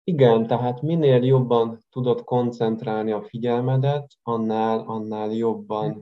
[0.05, 6.01] Igen, tehát minél jobban tudod koncentrálni a figyelmedet, annál, annál jobban hm.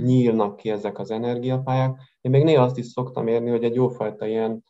[0.00, 4.26] Nyílnak ki ezek az energiapályák, én még néha azt is szoktam érni, hogy egy jófajta
[4.26, 4.64] ilyen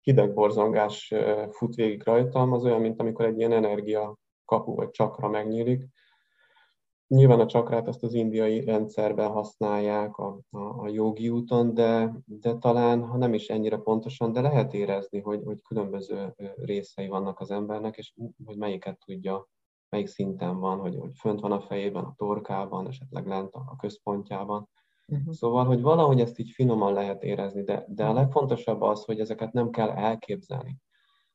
[0.00, 1.14] hidegborzongás
[1.50, 5.88] fut végig rajtam, az olyan, mint amikor egy ilyen energia kapu vagy csakra megnyílik.
[7.06, 12.54] Nyilván a csakrát azt az indiai rendszerben használják a, a, a jogi úton, de, de
[12.54, 17.50] talán, ha nem is ennyire pontosan, de lehet érezni, hogy, hogy különböző részei vannak az
[17.50, 18.12] embernek, és
[18.44, 19.48] hogy melyiket tudja,
[19.90, 24.68] melyik szinten van, hogy, hogy fönt van a fejében, a torkában, esetleg lent a központjában.
[25.06, 25.32] Uh-huh.
[25.32, 29.52] Szóval, hogy valahogy ezt így finoman lehet érezni, de, de a legfontosabb az, hogy ezeket
[29.52, 30.76] nem kell elképzelni.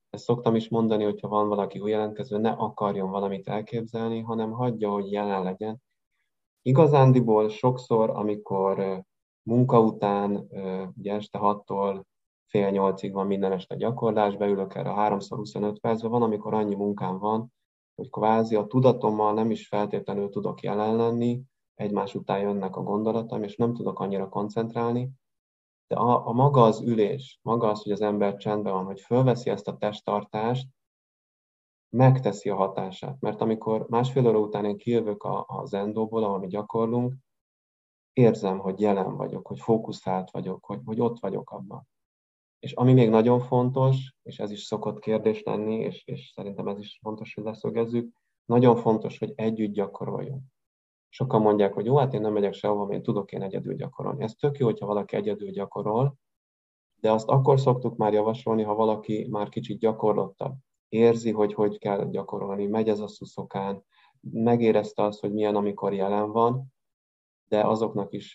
[0.10, 4.90] Ezt szoktam is mondani, hogyha van valaki új jelentkező, ne akarjon valamit elképzelni, hanem hagyja,
[4.90, 5.82] hogy jelen legyen.
[6.62, 9.04] Igazándiból sokszor, amikor
[9.44, 10.48] munka után,
[10.98, 12.04] ugye este 6-tól
[12.46, 17.54] fél nyolcig van minden este gyakorlás, beülök erre 3x25 percben, van, amikor annyi munkám van,
[17.96, 21.42] hogy kvázi a tudatommal nem is feltétlenül tudok jelen lenni,
[21.76, 25.10] egymás után jönnek a gondolatom, és nem tudok annyira koncentrálni,
[25.88, 29.50] de a, a maga az ülés, maga az, hogy az ember csendben van, hogy fölveszi
[29.50, 30.68] ezt a testtartást,
[31.90, 33.20] megteszi a hatását.
[33.20, 37.16] Mert amikor másfél óra után én kijövök a, a zendóból, ahol mi gyakorlunk,
[38.14, 41.88] érzem, hogy jelen vagyok, hogy fókuszált vagyok, hogy, hogy ott vagyok abban.
[42.66, 46.80] És ami még nagyon fontos, és ez is szokott kérdés lenni, és, és szerintem ez
[46.80, 50.44] is fontos, hogy leszögezzük, nagyon fontos, hogy együtt gyakoroljunk.
[51.10, 54.24] Sokan mondják, hogy jó, hát én nem megyek sehova, én tudok én egyedül gyakorolni.
[54.24, 56.16] Ez tök jó, hogyha valaki egyedül gyakorol,
[56.96, 60.56] de azt akkor szoktuk már javasolni, ha valaki már kicsit gyakorlottabb.
[60.90, 63.84] Érzi, hogy hogy kell gyakorolni, megy ez a szuszokán,
[64.32, 66.74] megérezte azt, hogy milyen, amikor jelen van,
[67.48, 68.34] de azoknak is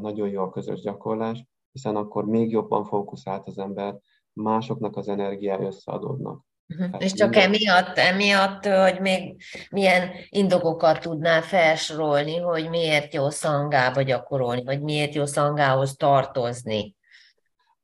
[0.00, 1.46] nagyon jó a közös gyakorlás,
[1.78, 3.96] hiszen akkor még jobban fókuszált az ember,
[4.32, 6.44] másoknak az energiája összeadódnak.
[6.68, 7.02] Uh-huh.
[7.02, 7.52] És csak minden...
[7.52, 15.14] emiatt, emiatt, hogy még milyen indokokat tudnál felsorolni, hogy miért jó szangába gyakorolni, vagy miért
[15.14, 16.96] jó szangához tartozni?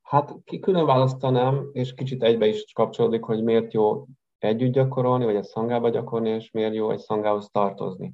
[0.02, 4.04] Hát ki külön választanám, és kicsit egybe is kapcsolódik, hogy miért jó
[4.38, 8.12] együtt gyakorolni, vagy egy szangába gyakorolni, és miért jó egy szangához tartozni.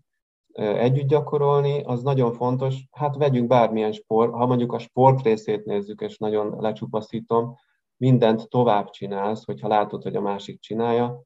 [0.61, 2.77] Együtt gyakorolni, az nagyon fontos.
[2.91, 7.57] Hát vegyünk bármilyen sport, ha mondjuk a sport részét nézzük, és nagyon lecsupaszítom,
[7.97, 11.23] mindent tovább csinálsz, hogyha látod, hogy a másik csinálja.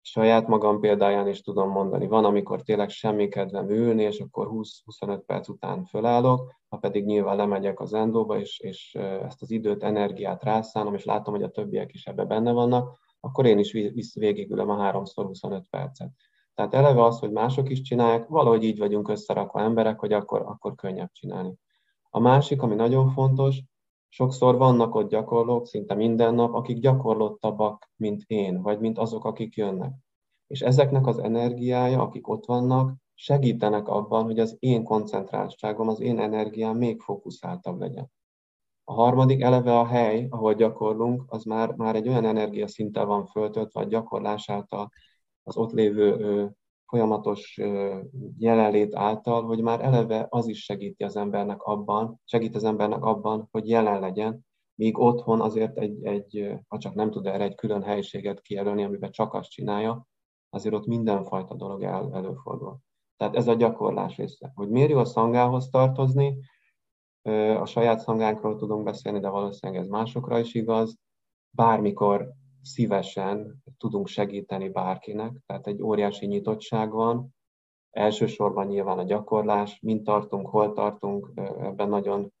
[0.00, 2.06] Saját magam példáján is tudom mondani.
[2.06, 7.36] Van, amikor tényleg semmi kedvem ülni, és akkor 20-25 perc után fölállok, ha pedig nyilván
[7.36, 11.92] lemegyek az endóba, és, és ezt az időt, energiát rászállom, és látom, hogy a többiek
[11.92, 13.72] is ebbe benne vannak, akkor én is
[14.14, 16.10] végigülöm a 3x25 percet.
[16.54, 20.74] Tehát eleve az, hogy mások is csinálják, valahogy így vagyunk összerakva emberek, hogy akkor, akkor
[20.74, 21.54] könnyebb csinálni.
[22.10, 23.62] A másik, ami nagyon fontos,
[24.08, 29.54] sokszor vannak ott gyakorlók, szinte minden nap, akik gyakorlottabbak, mint én, vagy mint azok, akik
[29.54, 29.92] jönnek.
[30.46, 36.18] És ezeknek az energiája, akik ott vannak, segítenek abban, hogy az én koncentráltságom, az én
[36.18, 38.10] energiám még fókuszáltabb legyen.
[38.84, 43.80] A harmadik eleve a hely, ahol gyakorlunk, az már, már egy olyan energiaszinttel van föltöltve
[43.80, 44.90] a gyakorlás által,
[45.42, 46.50] az ott lévő
[46.86, 47.60] folyamatos
[48.38, 53.48] jelenlét által, hogy már eleve az is segíti az embernek abban, segít az embernek abban,
[53.50, 57.82] hogy jelen legyen, míg otthon azért egy, egy ha csak nem tud erre egy külön
[57.82, 60.06] helyiséget kijelölni, amiben csak azt csinálja,
[60.50, 62.78] azért ott mindenfajta dolog el, előfordul.
[63.16, 64.52] Tehát ez a gyakorlás része.
[64.54, 66.38] Hogy miért jó a szangához tartozni,
[67.58, 70.98] a saját szangánkról tudunk beszélni, de valószínűleg ez másokra is igaz.
[71.50, 77.34] Bármikor szívesen tudunk segíteni bárkinek, tehát egy óriási nyitottság van.
[77.90, 82.32] Elsősorban nyilván a gyakorlás, mint tartunk, hol tartunk, ebben nagyon,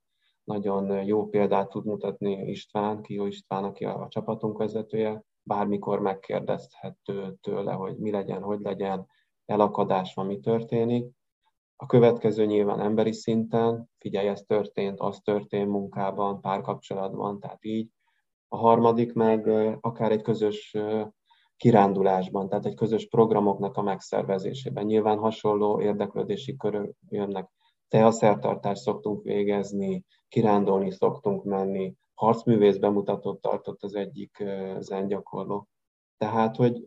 [0.44, 7.36] nagyon jó példát tud mutatni István, Kió István, aki a, a csapatunk vezetője, bármikor megkérdezhető
[7.40, 9.06] tőle, hogy mi legyen, hogy legyen,
[9.46, 11.06] elakadás van, mi történik.
[11.76, 17.88] A következő nyilván emberi szinten, figyelj, ez történt, az történt munkában, párkapcsolatban, tehát így.
[18.52, 19.46] A harmadik meg
[19.80, 20.76] akár egy közös
[21.56, 24.84] kirándulásban, tehát egy közös programoknak a megszervezésében.
[24.84, 27.50] Nyilván hasonló érdeklődési körök jönnek.
[27.88, 34.44] Teaszertartást szoktunk végezni, kirándulni szoktunk menni, harcművész bemutatót tartott az egyik
[34.78, 35.68] zengyakorló.
[36.18, 36.84] Tehát, hogy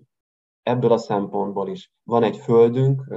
[0.64, 3.14] ebből a szempontból is van egy földünk,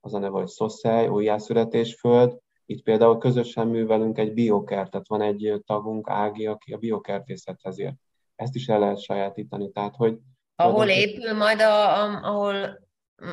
[0.00, 6.10] az a neve, hogy Szoszály, újjászületésföld, itt például közösen művelünk egy biokertet, van egy tagunk,
[6.10, 7.94] Ági, aki a biokertészethez ért.
[8.36, 10.18] Ezt is el lehet sajátítani, tehát hogy...
[10.56, 12.78] Ahol épül majd a, a, ahol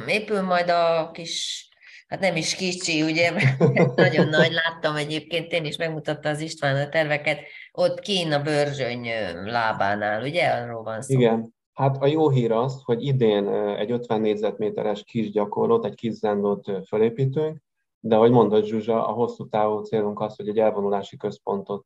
[0.07, 1.67] épül majd a kis,
[2.07, 3.31] hát nem is kicsi, ugye,
[3.95, 7.39] nagyon nagy, láttam egyébként, én is megmutatta az István a terveket,
[7.71, 9.07] ott kín a bőrzsöny
[9.43, 11.13] lábánál, ugye, arról van szó.
[11.19, 16.13] Igen, Hát a jó hír az, hogy idén egy 50 négyzetméteres kis gyakorlót, egy kis
[16.13, 17.61] zendót fölépítünk,
[18.03, 21.85] de ahogy mondott Zsuzsa, a hosszú távú célunk az, hogy egy elvonulási központot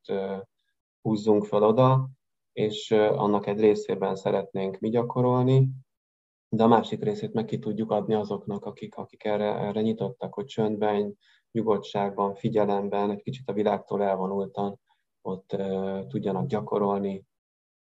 [1.01, 2.10] húzzunk fel oda,
[2.54, 5.69] és annak egy részében szeretnénk mi gyakorolni,
[6.49, 10.45] de a másik részét meg ki tudjuk adni azoknak, akik, akik erre, erre nyitottak, hogy
[10.45, 11.17] csöndben,
[11.51, 14.80] nyugodtságban, figyelemben, egy kicsit a világtól elvonultan
[15.21, 17.25] ott uh, tudjanak gyakorolni,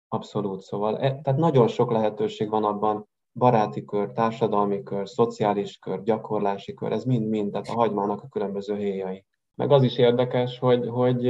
[0.08, 6.04] Abszolút, szóval e, tehát nagyon sok lehetőség van abban, baráti kör, társadalmi kör, szociális kör,
[6.04, 9.26] gyakorlási kör, ez mind-mind, tehát a hagymának a különböző héjai.
[9.56, 11.22] Meg az is érdekes, hogy, hogy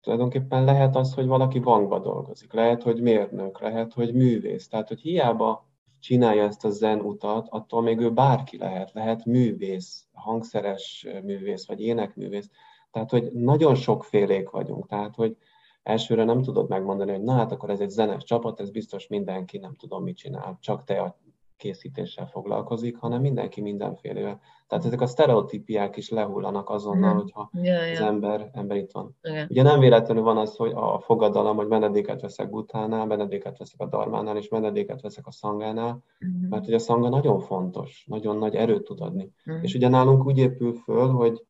[0.00, 4.68] tulajdonképpen lehet az, hogy valaki bankba dolgozik, lehet, hogy mérnök, lehet, hogy művész.
[4.68, 5.68] Tehát, hogy hiába
[6.00, 11.80] csinálja ezt a zen utat, attól még ő bárki lehet, lehet művész, hangszeres művész, vagy
[11.80, 12.50] énekművész.
[12.90, 14.86] Tehát, hogy nagyon sokfélék vagyunk.
[14.86, 15.36] Tehát, hogy
[15.82, 19.58] elsőre nem tudod megmondani, hogy na hát akkor ez egy zenes csapat, ez biztos mindenki
[19.58, 21.18] nem tudom mit csinál, csak te a
[21.60, 24.40] készítéssel foglalkozik, hanem mindenki mindenfélevel.
[24.66, 27.92] Tehát ezek a sztereotípiák is lehullanak azonnal, hogyha ja, ja.
[27.92, 29.16] az ember, ember itt van.
[29.22, 29.46] Ja.
[29.48, 33.86] Ugye nem véletlenül van az, hogy a fogadalom, hogy menedéket veszek Butánál, menedéket veszek a
[33.86, 36.48] Darmánál, és menedéket veszek a Szangánál, uh-huh.
[36.48, 39.32] mert ugye a Szanga nagyon fontos, nagyon nagy erőt tud adni.
[39.46, 39.64] Uh-huh.
[39.64, 41.44] És ugye nálunk úgy épül föl, hogy,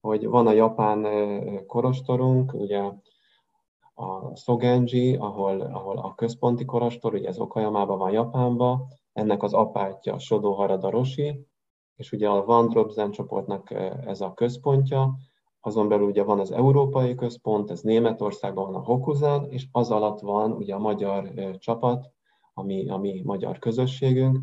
[0.00, 1.06] hogy van a japán
[1.66, 2.82] korostorunk, ugye
[3.98, 10.18] a Sogenji, ahol, ahol a központi korostor, ugye ez Okayamában van Japánban, ennek az apátja
[10.18, 11.46] Sodo Harada Roshi,
[11.96, 13.70] és ugye a Van Drop csoportnak
[14.06, 15.16] ez a központja,
[15.60, 20.20] azon belül ugye van az európai központ, ez Németországban van a Hokuzan, és az alatt
[20.20, 22.10] van ugye a magyar csapat,
[22.54, 24.38] ami, ami magyar közösségünk,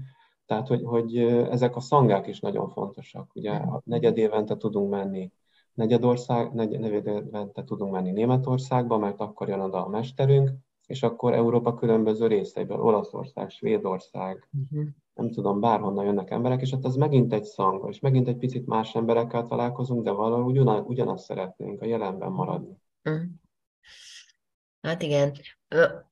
[0.46, 1.18] tehát, hogy, hogy
[1.50, 3.32] ezek a szangák is nagyon fontosak.
[3.36, 5.32] Ugye negyed évente tudunk menni
[5.74, 10.52] negyedország, negy, negyedvente tudunk menni Németországba, mert akkor jön oda a mesterünk,
[10.88, 14.88] és akkor Európa különböző részeiből, Olaszország, Svédország, uh-huh.
[15.14, 18.68] nem tudom, bárhonnan jönnek emberek, és hát ez megint egy szang, és megint egy picit
[18.68, 22.78] más emberekkel találkozunk, de valahogy ugyan, ugyanazt szeretnénk a jelenben maradni.
[23.04, 23.24] Uh-huh.
[24.82, 25.34] Hát igen,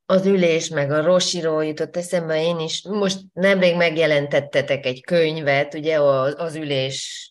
[0.06, 6.00] az ülés, meg a Rosiról jutott eszembe, én is, most nemrég megjelentettetek egy könyvet, ugye
[6.00, 7.30] az, az ülés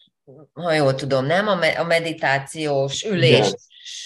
[0.54, 1.48] ha jól tudom, nem?
[1.78, 3.54] A meditációs ülés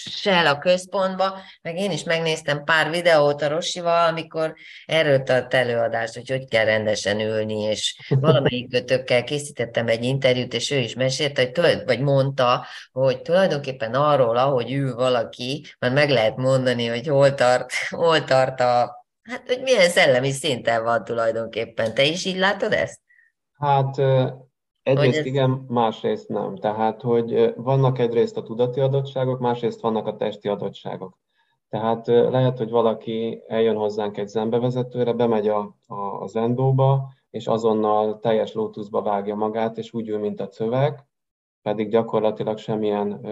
[0.10, 4.54] sel a központba, meg én is megnéztem pár videót a Rosival, amikor
[4.86, 10.72] erről tart előadást, hogy hogy kell rendesen ülni, és valamelyik kötökkel készítettem egy interjút, és
[10.72, 16.36] ő is mesélte, hogy, vagy mondta, hogy tulajdonképpen arról, ahogy ül valaki, már meg lehet
[16.36, 21.94] mondani, hogy hol tart, hol tart a hát, hogy milyen szellemi szinten van tulajdonképpen.
[21.94, 23.00] Te is így látod ezt?
[23.60, 23.96] Hát
[24.86, 25.26] egyrészt ez...
[25.26, 26.56] igen, másrészt nem.
[26.56, 31.18] Tehát, hogy vannak egyrészt a tudati adottságok, másrészt vannak a testi adottságok.
[31.70, 38.20] Tehát lehet, hogy valaki eljön hozzánk egy zenbevezetőre, bemegy a, a, a zendóba, és azonnal
[38.20, 41.06] teljes lótuszba vágja magát, és úgy ül, mint a cövek,
[41.62, 43.28] pedig gyakorlatilag semmilyen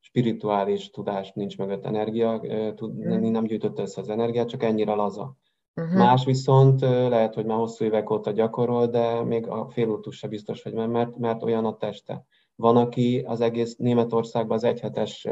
[0.00, 2.40] spirituális tudás nincs mögött energia,
[2.74, 3.30] tud, mm.
[3.30, 5.36] nem gyűjtött össze az energiát, csak ennyire laza.
[5.78, 5.98] Uh-huh.
[5.98, 10.62] Más viszont lehet, hogy már hosszú évek óta gyakorol, de még a félútus se biztos,
[10.62, 12.24] hogy mert, mert olyan a teste.
[12.56, 15.26] Van, aki az egész Németországban az egyhetes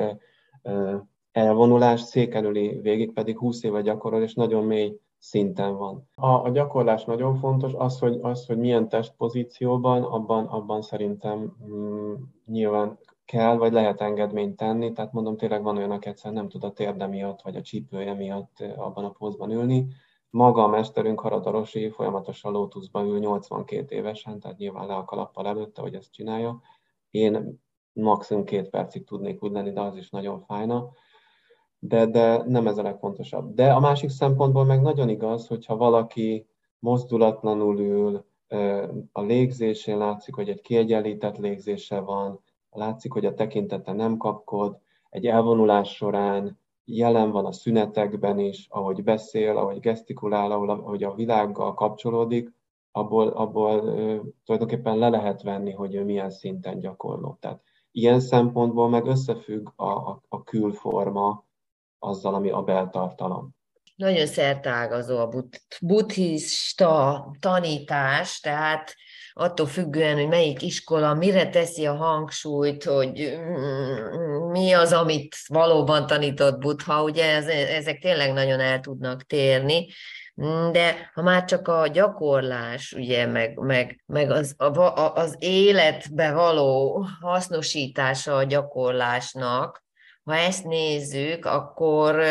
[1.33, 6.09] elvonulás székelüli végig, pedig 20 éve gyakorol, és nagyon mély szinten van.
[6.15, 12.13] A, a gyakorlás nagyon fontos, az, hogy, az, hogy milyen testpozícióban, abban, abban szerintem mm,
[12.47, 16.65] nyilván kell, vagy lehet engedményt tenni, tehát mondom, tényleg van olyan, aki egyszerűen nem tud
[16.65, 19.87] a térde miatt, vagy a csípője miatt abban a pózban ülni.
[20.37, 25.81] Maga a mesterünk, Haradarosi, folyamatosan lótuszban ül 82 évesen, tehát nyilván le a kalappal előtte,
[25.83, 26.61] hogy ezt csinálja.
[27.11, 27.61] Én
[27.93, 30.91] maximum két percig tudnék úgy lenni, de az is nagyon fájna.
[31.79, 33.55] De, de nem ez a legfontosabb.
[33.55, 36.47] De a másik szempontból meg nagyon igaz, hogyha valaki
[36.79, 38.25] mozdulatlanul ül,
[39.13, 44.79] a légzésén látszik, hogy egy kiegyenlített légzése van, látszik, hogy a tekintete nem kapkod,
[45.11, 51.75] egy elvonulás során jelen van a szünetekben is, ahogy beszél, ahogy gesztikulál, ahogy a világgal
[51.75, 52.55] kapcsolódik,
[52.91, 53.81] abból, abból
[54.45, 57.37] tulajdonképpen le lehet venni, hogy ő milyen szinten gyakorló.
[57.41, 61.45] Tehát ilyen szempontból meg összefügg a, a, a külforma
[61.99, 63.55] azzal, ami a beltartalom.
[63.97, 65.29] Nagyon szertágazó a
[65.81, 68.95] buddhista tanítás, tehát
[69.39, 76.07] attól függően, hogy melyik iskola mire teszi a hangsúlyt, hogy mm, mi az, amit valóban
[76.07, 79.87] tanított Buddha, ugye ez, ezek tényleg nagyon el tudnak térni,
[80.73, 87.07] de ha már csak a gyakorlás, ugye, meg, meg, meg az, a, az életbe való
[87.21, 89.85] hasznosítása a gyakorlásnak,
[90.25, 92.23] ha ezt nézzük, akkor,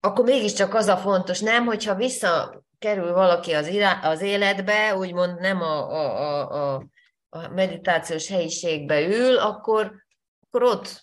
[0.00, 5.40] akkor mégiscsak az a fontos, nem, hogyha vissza kerül valaki az, irá, az életbe, úgymond
[5.40, 6.84] nem a, a, a,
[7.28, 9.92] a meditációs helyiségbe ül, akkor,
[10.46, 11.02] akkor ott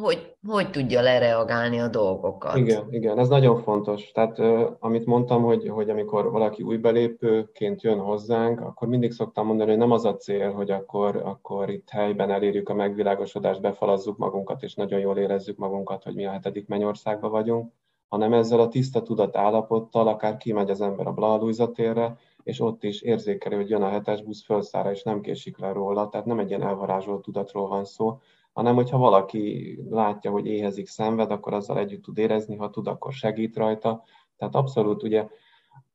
[0.00, 2.56] hogy, hogy tudja lereagálni a dolgokat.
[2.56, 4.10] Igen, igen, ez nagyon fontos.
[4.10, 4.38] Tehát
[4.78, 9.78] amit mondtam, hogy, hogy amikor valaki új belépőként jön hozzánk, akkor mindig szoktam mondani, hogy
[9.78, 14.74] nem az a cél, hogy akkor, akkor itt helyben elérjük a megvilágosodást, befalazzuk magunkat, és
[14.74, 17.72] nagyon jól érezzük magunkat, hogy mi a hetedik mennyországban vagyunk,
[18.12, 22.84] hanem ezzel a tiszta tudat állapottal akár kimegy az ember a Blahalújza térre, és ott
[22.84, 26.38] is érzékeli, hogy jön a hetes busz fölszára, és nem késik le róla, tehát nem
[26.38, 28.18] egy ilyen elvarázsolt tudatról van szó,
[28.52, 33.12] hanem hogyha valaki látja, hogy éhezik, szenved, akkor azzal együtt tud érezni, ha tud, akkor
[33.12, 34.02] segít rajta.
[34.36, 35.26] Tehát abszolút ugye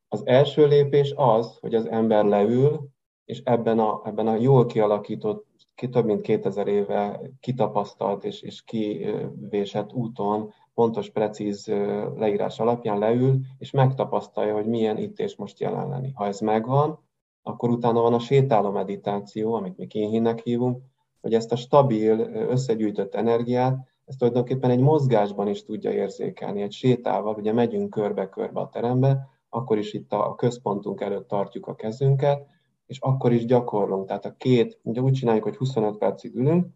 [0.07, 2.89] az első lépés az, hogy az ember leül,
[3.26, 5.45] és ebben a, ebben a jól kialakított,
[5.76, 11.67] ki több mint 2000 éve kitapasztalt és, és kivésett úton pontos, precíz
[12.15, 16.11] leírás alapján leül, és megtapasztalja, hogy milyen itt és most jelen lenni.
[16.13, 16.99] Ha ez megvan,
[17.43, 20.82] akkor utána van a sétáló meditáció, amit mi kénhinnek hívunk,
[21.21, 22.19] hogy ezt a stabil,
[22.49, 28.69] összegyűjtött energiát, ezt tulajdonképpen egy mozgásban is tudja érzékelni, egy sétával, ugye megyünk körbe-körbe a
[28.69, 32.47] terembe, akkor is itt a központunk előtt tartjuk a kezünket,
[32.86, 34.07] és akkor is gyakorlunk.
[34.07, 36.67] Tehát a két, ugye úgy csináljuk, hogy 25 percig ülünk,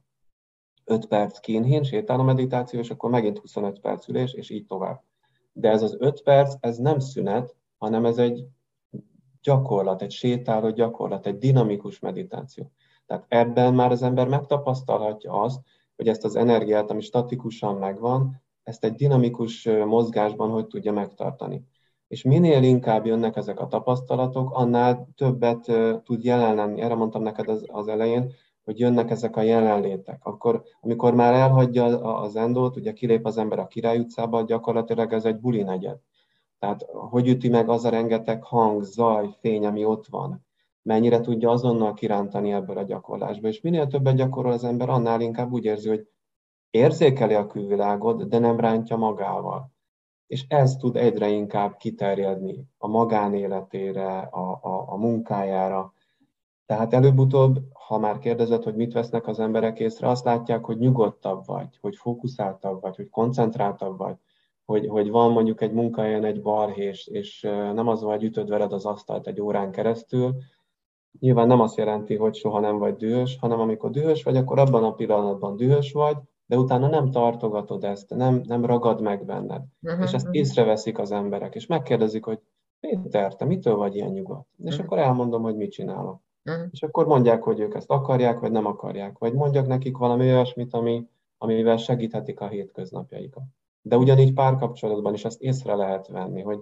[0.92, 5.04] 5 perc kínhén, sétáló meditáció, és akkor megint 25 perc ülés, és így tovább.
[5.54, 8.46] De ez az 5 perc, ez nem szünet, hanem ez egy
[9.42, 12.72] gyakorlat, egy sétáló gyakorlat, egy dinamikus meditáció.
[13.06, 15.60] Tehát ebben már az ember megtapasztalhatja azt,
[15.96, 21.66] hogy ezt az energiát, ami statikusan megvan, ezt egy dinamikus mozgásban hogy tudja megtartani.
[22.08, 25.72] És minél inkább jönnek ezek a tapasztalatok, annál többet
[26.04, 26.82] tud jelen lenni.
[26.82, 28.34] Erre mondtam neked az, az elején,
[28.64, 30.26] hogy jönnek ezek a jelenlétek.
[30.26, 31.86] Akkor, amikor már elhagyja
[32.16, 35.98] az endót, ugye kilép az ember a Király utcába, gyakorlatilag ez egy buli negyed.
[36.60, 40.46] Tehát hogy üti meg az a rengeteg hang, zaj, fény, ami ott van
[40.82, 43.50] mennyire tudja azonnal kirántani ebből a gyakorlásból.
[43.50, 46.08] És minél többet gyakorol az ember, annál inkább úgy érzi, hogy
[46.70, 49.72] érzékeli a külvilágot, de nem rántja magával.
[50.28, 55.94] És ez tud egyre inkább kiterjedni a magánéletére, a, a, a munkájára.
[56.72, 61.46] Tehát előbb-utóbb, ha már kérdezed, hogy mit vesznek az emberek észre, azt látják, hogy nyugodtabb
[61.46, 64.16] vagy, hogy fókuszáltabb vagy, hogy koncentráltabb vagy,
[64.66, 67.42] hogy, hogy van mondjuk egy munkahelyen egy balhés, és
[67.74, 70.36] nem az, hogy ütöd veled az asztalt egy órán keresztül,
[71.20, 74.84] Nyilván nem azt jelenti, hogy soha nem vagy dühös, hanem amikor dühös vagy, akkor abban
[74.84, 79.62] a pillanatban dühös vagy, de utána nem tartogatod ezt, nem, nem ragad meg benned.
[79.82, 80.04] Uh-huh.
[80.04, 82.40] És ezt észreveszik az emberek, és megkérdezik, hogy
[82.80, 84.48] Péter, te mitől vagy ilyen nyugodt?
[84.58, 84.86] És uh-huh.
[84.86, 86.22] akkor elmondom, hogy mit csinálok.
[86.46, 86.68] Uh-huh.
[86.72, 90.74] És akkor mondják, hogy ők ezt akarják, vagy nem akarják, vagy mondjak nekik valami olyasmit,
[90.74, 93.44] ami, amivel segíthetik a hétköznapjaikat.
[93.82, 96.60] De ugyanígy párkapcsolatban is ezt észre lehet venni, hogy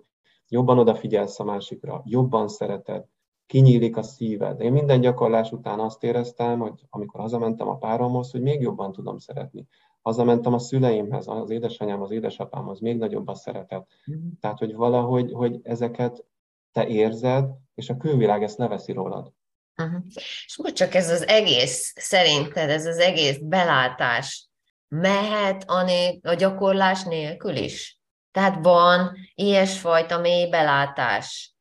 [0.48, 3.06] jobban odafigyelsz a másikra, jobban szereted,
[3.46, 4.62] kinyílik a szíved.
[4.62, 9.18] Én minden gyakorlás után azt éreztem, hogy amikor hazamentem a páromhoz, hogy még jobban tudom
[9.18, 9.68] szeretni.
[10.02, 13.88] Hazamentem a szüleimhez, az édesanyám, az édesapámhoz, még nagyobb a szeretet.
[14.12, 14.30] Mm.
[14.40, 16.26] Tehát, hogy valahogy, hogy ezeket
[16.72, 19.34] te érzed, és a külvilág ezt leveszi rólad.
[19.80, 20.02] Uh-huh.
[20.46, 24.50] És most csak ez az egész, szerinted ez az egész belátás
[24.88, 28.00] mehet a, né- a gyakorlás nélkül is?
[28.32, 31.56] Tehát van ilyesfajta mély belátás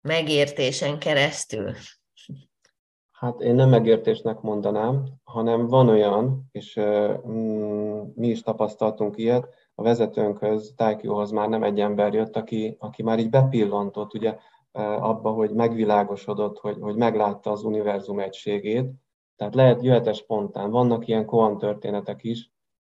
[0.00, 1.74] megértésen keresztül?
[3.12, 6.80] Hát én nem megértésnek mondanám, hanem van olyan, és
[7.28, 13.02] mm, mi is tapasztaltunk ilyet, a vezetőnkhöz, Tájkióhoz már nem egy ember jött, aki, aki
[13.02, 14.36] már így bepillantott ugye,
[14.78, 18.90] abba, hogy megvilágosodott, hogy, hogy meglátta az univerzum egységét.
[19.36, 20.70] Tehát lehet, jöhet spontán.
[20.70, 22.52] Vannak ilyen koan történetek is,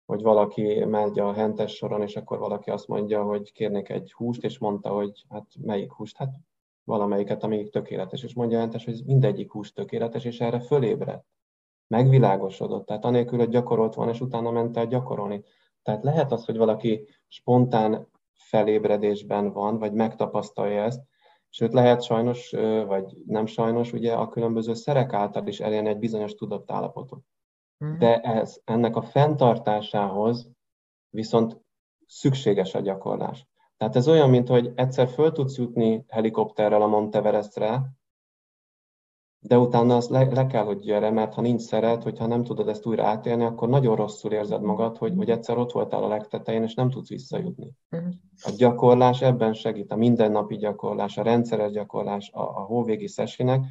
[0.06, 4.44] hogy valaki megy a hentes soron, és akkor valaki azt mondja, hogy kérnék egy húst,
[4.44, 6.18] és mondta, hogy hát melyik húst?
[6.18, 6.34] Hát
[6.84, 11.26] valamelyiket, amelyik tökéletes, és mondja Entes, hogy mindegyik hús tökéletes, és erre fölébredt.
[11.88, 15.44] Megvilágosodott, tehát anélkül, hogy gyakorolt van, és utána ment el gyakorolni.
[15.84, 21.02] Tehát lehet az, hogy valaki spontán felébredésben van, vagy megtapasztalja ezt,
[21.50, 22.52] sőt lehet sajnos,
[22.88, 27.24] vagy nem sajnos, ugye a különböző szerek által is elérni egy bizonyos tudatállapotot.
[27.78, 27.98] Mhm.
[27.98, 30.50] De ez, ennek a fenntartásához
[31.10, 31.62] viszont
[32.06, 33.48] szükséges a gyakorlás.
[33.78, 37.82] Tehát ez olyan, mint hogy egyszer föl tudsz jutni helikopterrel a Monteverestre,
[39.42, 42.68] de utána az le, le kell, hogy gyere, mert ha nincs szeret, hogyha nem tudod
[42.68, 46.64] ezt újra átélni, akkor nagyon rosszul érzed magad, hogy, hogy egyszer ott voltál a legtetején,
[46.64, 47.74] és nem tudsz visszajutni.
[47.92, 48.10] Uh-huh.
[48.44, 53.66] A gyakorlás ebben segít, a mindennapi gyakorlás, a rendszeres gyakorlás, a, a hóvégi szesinek,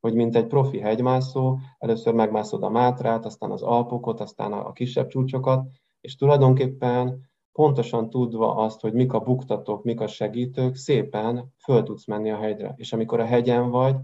[0.00, 4.72] hogy mint egy profi hegymászó, először megmászod a Mátrát, aztán az Alpokot, aztán a, a
[4.72, 5.66] kisebb csúcsokat,
[6.00, 12.06] és tulajdonképpen pontosan tudva azt, hogy mik a buktatók, mik a segítők, szépen föl tudsz
[12.06, 12.74] menni a hegyre.
[12.76, 13.96] És amikor a hegyen vagy,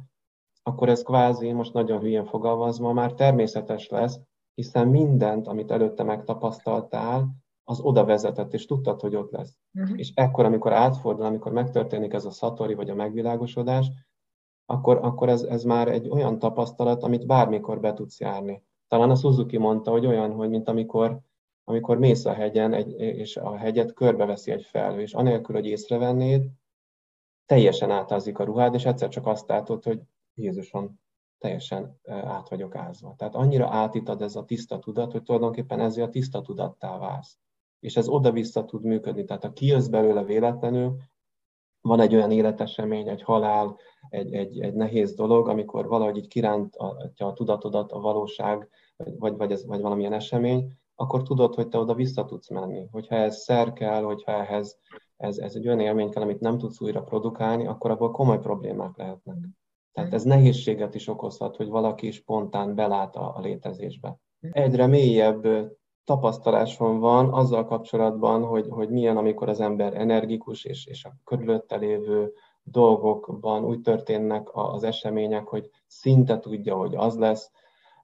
[0.66, 4.18] akkor ez kvázi, most nagyon hülyén fogalmazva, már természetes lesz,
[4.54, 7.28] hiszen mindent, amit előtte megtapasztaltál,
[7.64, 9.58] az oda vezetett, és tudtad, hogy ott lesz.
[9.74, 9.98] Uh-huh.
[9.98, 13.90] És ekkor, amikor átfordul, amikor megtörténik ez a szatori, vagy a megvilágosodás,
[14.64, 18.62] akkor, akkor ez, ez már egy olyan tapasztalat, amit bármikor be tudsz járni.
[18.88, 21.20] Talán a Suzuki mondta, hogy olyan, hogy mint amikor
[21.68, 26.48] amikor mész a hegyen, egy, és a hegyet körbeveszi egy felhő, és anélkül, hogy észrevennéd,
[27.46, 30.00] teljesen átázik a ruhád, és egyszer csak azt látod, hogy
[30.36, 31.00] Jézuson,
[31.38, 33.14] teljesen át vagyok ázva.
[33.16, 37.38] Tehát annyira átitad ez a tiszta tudat, hogy tulajdonképpen ezért a tiszta tudattá válsz.
[37.80, 39.24] És ez oda-vissza tud működni.
[39.24, 40.96] Tehát ha kijössz belőle véletlenül,
[41.80, 43.76] van egy olyan életesemény, egy halál,
[44.08, 49.52] egy, egy, egy nehéz dolog, amikor valahogy így kirántja a tudatodat a valóság, vagy, vagy,
[49.52, 52.88] ez, vagy valamilyen esemény, akkor tudod, hogy te oda vissza tudsz menni.
[52.90, 54.78] Hogyha ez szer kell, hogyha ehhez
[55.16, 58.96] ez, ez egy olyan élmény kell, amit nem tudsz újra produkálni, akkor abból komoly problémák
[58.96, 59.36] lehetnek.
[59.96, 64.18] Tehát ez nehézséget is okozhat, hogy valaki spontán belát a, a létezésbe.
[64.40, 65.46] Egyre mélyebb
[66.04, 71.76] tapasztalásom van azzal kapcsolatban, hogy, hogy milyen, amikor az ember energikus, és, és a körülötte
[71.76, 72.32] lévő
[72.62, 77.50] dolgokban úgy történnek az események, hogy szinte tudja, hogy az lesz,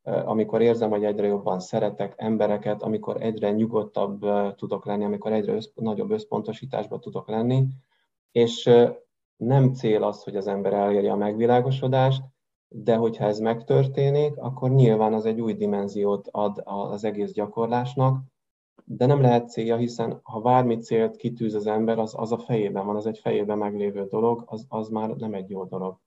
[0.02, 4.24] amikor érzem, hogy egyre jobban szeretek embereket, amikor egyre nyugodtabb
[4.56, 7.66] tudok lenni, amikor egyre össz, nagyobb összpontosításban tudok lenni,
[8.30, 8.70] és
[9.44, 12.22] nem cél az, hogy az ember elérje a megvilágosodást,
[12.68, 18.20] de hogyha ez megtörténik, akkor nyilván az egy új dimenziót ad az egész gyakorlásnak,
[18.84, 22.86] de nem lehet célja, hiszen ha bármi célt kitűz az ember, az, az a fejében
[22.86, 25.98] van, az egy fejében meglévő dolog, az, az már nem egy jó dolog.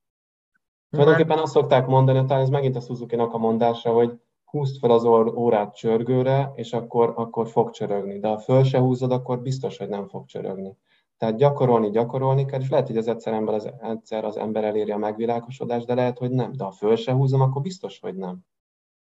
[0.90, 5.04] Tulajdonképpen azt szokták mondani, talán ez megint a suzuki a mondása, hogy húzd fel az
[5.36, 8.20] órát csörgőre, és akkor, akkor fog csörögni.
[8.20, 10.78] De ha föl se húzod, akkor biztos, hogy nem fog csörögni.
[11.18, 14.91] Tehát gyakorolni, gyakorolni kell, és lehet, hogy az egyszer, ember az, egyszer az ember eléri
[14.91, 16.51] a megvilágosodást, de lehet, hogy nem.
[16.51, 18.39] De ha föl se húzom, akkor biztos, hogy nem.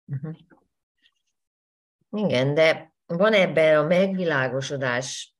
[0.07, 0.36] Uh-huh.
[2.11, 5.36] Igen, de van ebben a megvilágosodás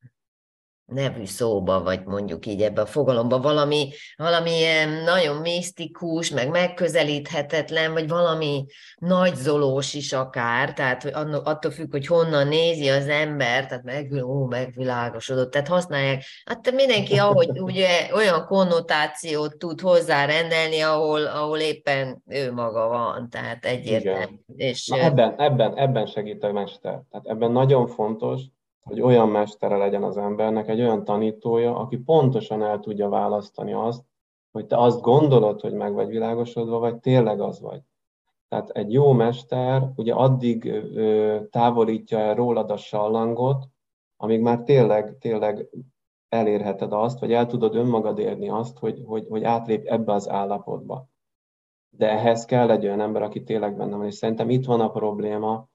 [0.87, 4.61] nevű szóba, vagy mondjuk így ebbe a fogalomba, valami, valami
[5.05, 8.66] nagyon misztikus, meg megközelíthetetlen, vagy valami
[8.97, 11.12] nagyzolós is akár, tehát hogy
[11.45, 17.18] attól függ, hogy honnan nézi az ember, tehát meg, ó, megvilágosodott, tehát használják, hát mindenki
[17.18, 24.37] ahogy ugye olyan konnotációt tud hozzárendelni, ahol, ahol éppen ő maga van, tehát egyértelmű.
[24.57, 27.03] És, Na ebben, ebben, ebben segít a mester.
[27.11, 28.41] Tehát ebben nagyon fontos,
[28.87, 34.05] hogy olyan mestere legyen az embernek, egy olyan tanítója, aki pontosan el tudja választani azt,
[34.53, 37.80] hogy te azt gondolod, hogy meg vagy világosodva, vagy tényleg az vagy.
[38.49, 43.64] Tehát egy jó mester ugye addig ö, távolítja el rólad a sallangot,
[44.16, 45.68] amíg már tényleg, tényleg
[46.28, 51.09] elérheted azt, vagy el tudod önmagad érni azt, hogy, hogy, hogy átlép ebbe az állapotba.
[51.91, 54.91] De ehhez kell egy olyan ember, aki tényleg benne van, és szerintem itt van a
[54.91, 55.68] probléma,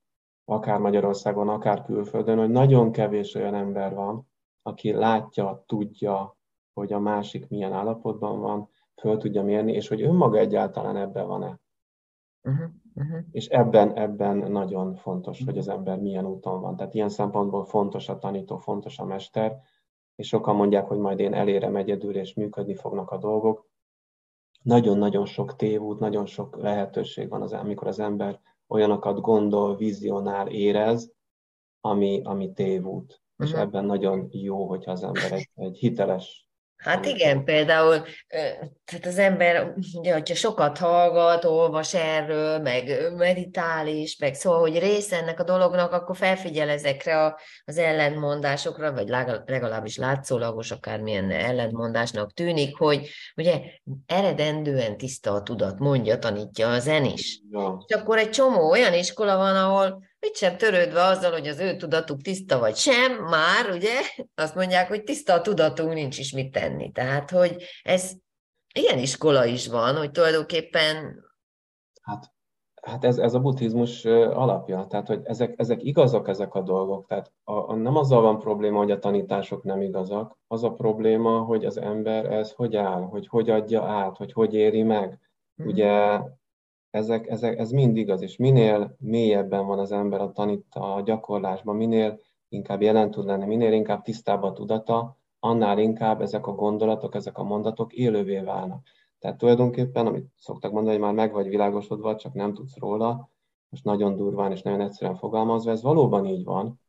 [0.51, 4.27] akár Magyarországon, akár külföldön, hogy nagyon kevés olyan ember van,
[4.61, 6.37] aki látja, tudja,
[6.73, 11.59] hogy a másik milyen állapotban van, föl tudja mérni, és hogy önmaga egyáltalán ebben van-e.
[12.43, 13.19] Uh-huh, uh-huh.
[13.31, 16.75] És ebben, ebben nagyon fontos, hogy az ember milyen úton van.
[16.75, 19.57] Tehát ilyen szempontból fontos a tanító, fontos a mester,
[20.15, 23.69] és sokan mondják, hogy majd én elérem egyedül, és működni fognak a dolgok.
[24.61, 28.39] Nagyon-nagyon sok tévút, nagyon sok lehetőség van, az, amikor az ember
[28.71, 31.11] olyanokat gondol, vizionál, érez,
[31.79, 33.03] ami, ami tévút.
[33.03, 33.47] Uh-huh.
[33.47, 33.59] És mhm.
[33.59, 36.49] ebben nagyon jó, hogyha az ember egy, egy hiteles
[36.81, 38.03] Hát igen, például
[38.85, 44.79] tehát az ember, ugye, hogyha sokat hallgat, olvas erről, meg meditál is, meg szóval, hogy
[44.79, 49.07] része ennek a dolognak, akkor felfigyel ezekre a, az ellentmondásokra, vagy
[49.45, 53.61] legalábbis látszólagos, akármilyen ellentmondásnak tűnik, hogy ugye
[54.05, 57.41] eredendően tiszta a tudat, mondja, tanítja a zen is.
[57.51, 57.83] Ja.
[57.87, 61.75] És akkor egy csomó olyan iskola van, ahol mit sem törődve azzal, hogy az ő
[61.75, 63.99] tudatuk tiszta vagy sem, már ugye
[64.35, 66.91] azt mondják, hogy tiszta a tudatunk, nincs is mit tenni.
[66.91, 68.11] Tehát, hogy ez
[68.73, 71.23] ilyen iskola is van, hogy tulajdonképpen...
[72.01, 72.33] Hát,
[72.81, 77.07] hát ez, ez a buddhizmus alapja, tehát, hogy ezek, ezek igazak, ezek a dolgok.
[77.07, 81.39] Tehát a, a, nem azzal van probléma, hogy a tanítások nem igazak, az a probléma,
[81.39, 85.19] hogy az ember ez hogy áll, hogy hogy adja át, hogy hogy éri meg.
[85.63, 85.67] Mm.
[85.67, 86.19] Ugye
[86.91, 91.75] ezek, ezek, ez mind igaz, és minél mélyebben van az ember a tanít a gyakorlásban,
[91.75, 92.19] minél
[92.49, 97.37] inkább jelen tud lenni, minél inkább tisztább a tudata, annál inkább ezek a gondolatok, ezek
[97.37, 98.87] a mondatok élővé válnak.
[99.19, 103.29] Tehát tulajdonképpen, amit szoktak mondani, hogy már meg vagy világosodva, csak nem tudsz róla,
[103.69, 106.79] most nagyon durván és nagyon egyszerűen fogalmazva, ez valóban így van,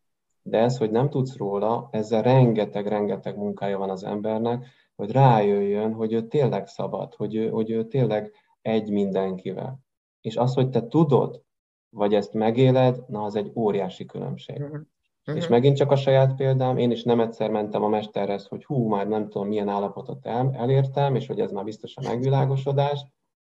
[0.43, 6.13] de ez, hogy nem tudsz róla, ezzel rengeteg-rengeteg munkája van az embernek, hogy rájöjjön, hogy
[6.13, 8.33] ő tényleg szabad, hogy ő, hogy ő tényleg
[8.63, 9.81] egy mindenkivel.
[10.23, 11.43] És az, hogy te tudod,
[11.91, 14.61] vagy ezt megéled, na az egy óriási különbség.
[14.61, 15.37] Uh-huh.
[15.37, 18.89] És megint csak a saját példám, én is nem egyszer mentem a mesterhez, hogy hú,
[18.89, 23.07] már nem tudom milyen állapotot el, elértem, és hogy ez már biztos a megvilágosodás,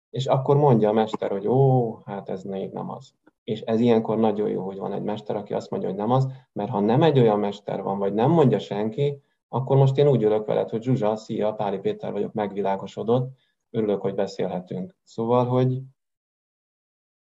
[0.10, 3.14] és akkor mondja a mester, hogy ó, hát ez még nem az.
[3.44, 6.28] És ez ilyenkor nagyon jó, hogy van egy mester, aki azt mondja, hogy nem az,
[6.52, 10.24] mert ha nem egy olyan mester van, vagy nem mondja senki, akkor most én úgy
[10.24, 13.32] ülök veled, hogy Zsuzsa, szia, Páli Péter vagyok, megvilágosodott,
[13.70, 14.96] örülök, hogy beszélhetünk.
[15.04, 15.82] Szóval, hogy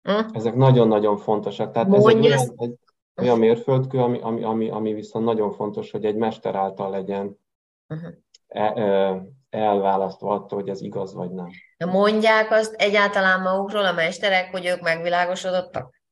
[0.05, 0.21] Hm?
[0.33, 1.73] Ezek nagyon-nagyon fontosak.
[1.73, 2.79] Tehát ez egy olyan, egy
[3.17, 7.39] olyan mérföldkő, ami, ami, ami, ami viszont nagyon fontos, hogy egy mester által legyen
[7.89, 8.13] uh-huh.
[8.47, 11.49] e, elválasztva attól, hogy ez igaz vagy nem.
[11.87, 16.03] Mondják azt egyáltalán magukról a mesterek, hogy ők megvilágosodottak?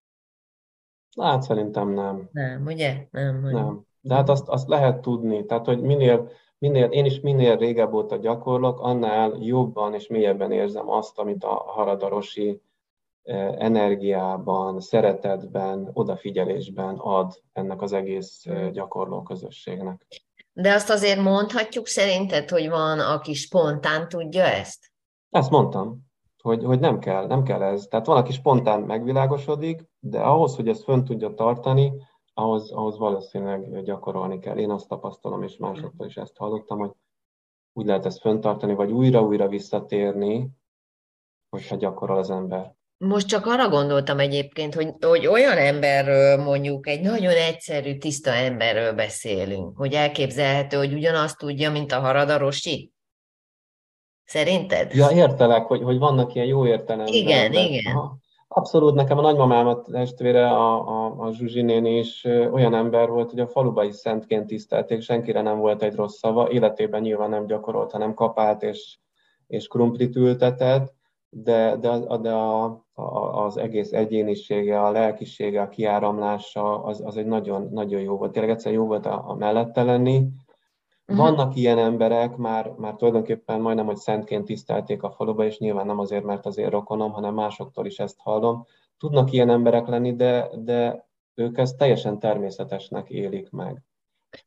[1.20, 2.28] Hát szerintem nem.
[2.32, 3.06] Nem, ugye?
[3.10, 3.42] Nem.
[3.42, 3.52] Hogy...
[3.52, 3.86] Nem.
[4.00, 5.46] De hát azt, azt lehet tudni.
[5.46, 10.90] Tehát, hogy minél, minél, én is minél régebb óta gyakorlok, annál jobban és mélyebben érzem
[10.90, 12.62] azt, amit a Haradarosi
[13.58, 20.06] energiában, szeretetben, odafigyelésben ad ennek az egész gyakorló közösségnek.
[20.52, 24.92] De azt azért mondhatjuk szerinted, hogy van, aki spontán tudja ezt?
[25.30, 26.10] Ezt mondtam,
[26.42, 27.86] hogy, hogy nem kell, nem kell ez.
[27.86, 31.92] Tehát van, aki spontán megvilágosodik, de ahhoz, hogy ezt fönn tudja tartani,
[32.34, 34.56] ahhoz, ahhoz valószínűleg gyakorolni kell.
[34.56, 36.90] Én azt tapasztalom, és másoktól is ezt hallottam, hogy
[37.72, 40.50] úgy lehet ezt föntartani, vagy újra-újra visszatérni,
[41.48, 42.74] hogyha gyakorol az ember.
[43.04, 48.92] Most csak arra gondoltam egyébként, hogy, hogy olyan emberről mondjuk, egy nagyon egyszerű, tiszta emberről
[48.92, 52.92] beszélünk, hogy elképzelhető, hogy ugyanazt tudja, mint a haradarosi?
[54.24, 54.94] Szerinted?
[54.94, 57.14] Ja, értelek, hogy, hogy vannak ilyen jó értelemben.
[57.14, 57.96] Igen, de, igen.
[57.96, 58.16] Aha.
[58.48, 63.40] Abszolút, nekem a nagymamámat testvére, a, a, a Zsuzsi néni is olyan ember volt, hogy
[63.40, 67.92] a faluba is szentként tisztelték, senkire nem volt egy rossz szava, életében nyilván nem gyakorolt,
[67.92, 68.98] hanem kapált és,
[69.46, 71.00] és krumplit ültetett,
[71.34, 77.26] de, de, de a, a, az egész egyénisége, a lelkisége, a kiáramlása, az, az egy
[77.26, 78.32] nagyon, nagyon jó volt.
[78.32, 80.28] Tényleg egyszer jó volt a, a mellette lenni,
[81.06, 85.98] Vannak ilyen emberek, már, már tulajdonképpen majdnem, hogy szentként tisztelték a faluba, és nyilván nem
[85.98, 88.66] azért, mert azért rokonom, hanem másoktól is ezt hallom.
[88.98, 93.82] Tudnak ilyen emberek lenni, de, de ők ezt teljesen természetesnek élik meg.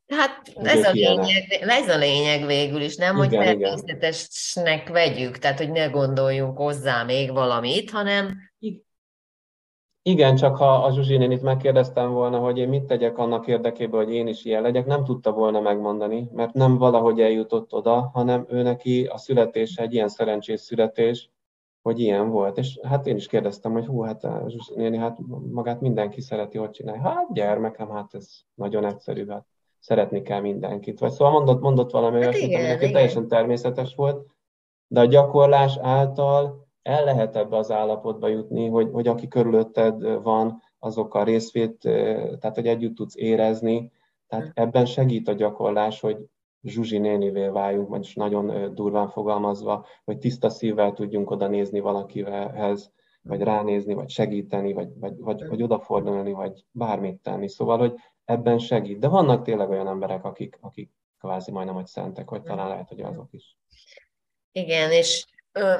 [0.08, 5.58] Hát ez a, lényeg, ez a lényeg végül is, nem, igen, hogy természetesnek vegyük, tehát
[5.58, 8.38] hogy ne gondoljunk hozzá még valamit, hanem
[10.08, 14.14] igen, csak ha a Zsuzsi nénit megkérdeztem volna, hogy én mit tegyek annak érdekében, hogy
[14.14, 18.62] én is ilyen legyek, nem tudta volna megmondani, mert nem valahogy eljutott oda, hanem ő
[18.62, 21.30] neki a születése egy ilyen szerencsés születés,
[21.82, 22.58] hogy ilyen volt.
[22.58, 25.18] És hát én is kérdeztem, hogy hú, hát a Zsuzsi néni, hát
[25.52, 27.02] magát mindenki szereti, hogy csinálja.
[27.02, 29.46] Hát gyermekem, hát ez nagyon egyszerű, hát
[29.86, 31.00] szeretni kell mindenkit.
[31.00, 34.28] Vagy szóval mondott, mondott valami hát olyasmit, ami neki teljesen természetes volt,
[34.88, 40.62] de a gyakorlás által el lehet ebbe az állapotba jutni, hogy, hogy aki körülötted van,
[40.80, 41.78] azokkal részvét,
[42.40, 43.92] tehát hogy együtt tudsz érezni.
[44.28, 46.18] Tehát ebben segít a gyakorlás, hogy
[46.64, 53.42] Zsuzsi nénivé váljunk, vagyis nagyon durván fogalmazva, hogy tiszta szívvel tudjunk oda nézni valakihez, vagy
[53.42, 57.48] ránézni, vagy segíteni, vagy, vagy, vagy, vagy odafordulni, vagy bármit tenni.
[57.48, 57.94] Szóval, hogy
[58.26, 59.00] ebben segít.
[59.00, 63.02] De vannak tényleg olyan emberek, akik, akik kvázi majdnem, hogy szentek, vagy talán lehet, hogy
[63.02, 63.58] azok is.
[64.52, 65.26] Igen, és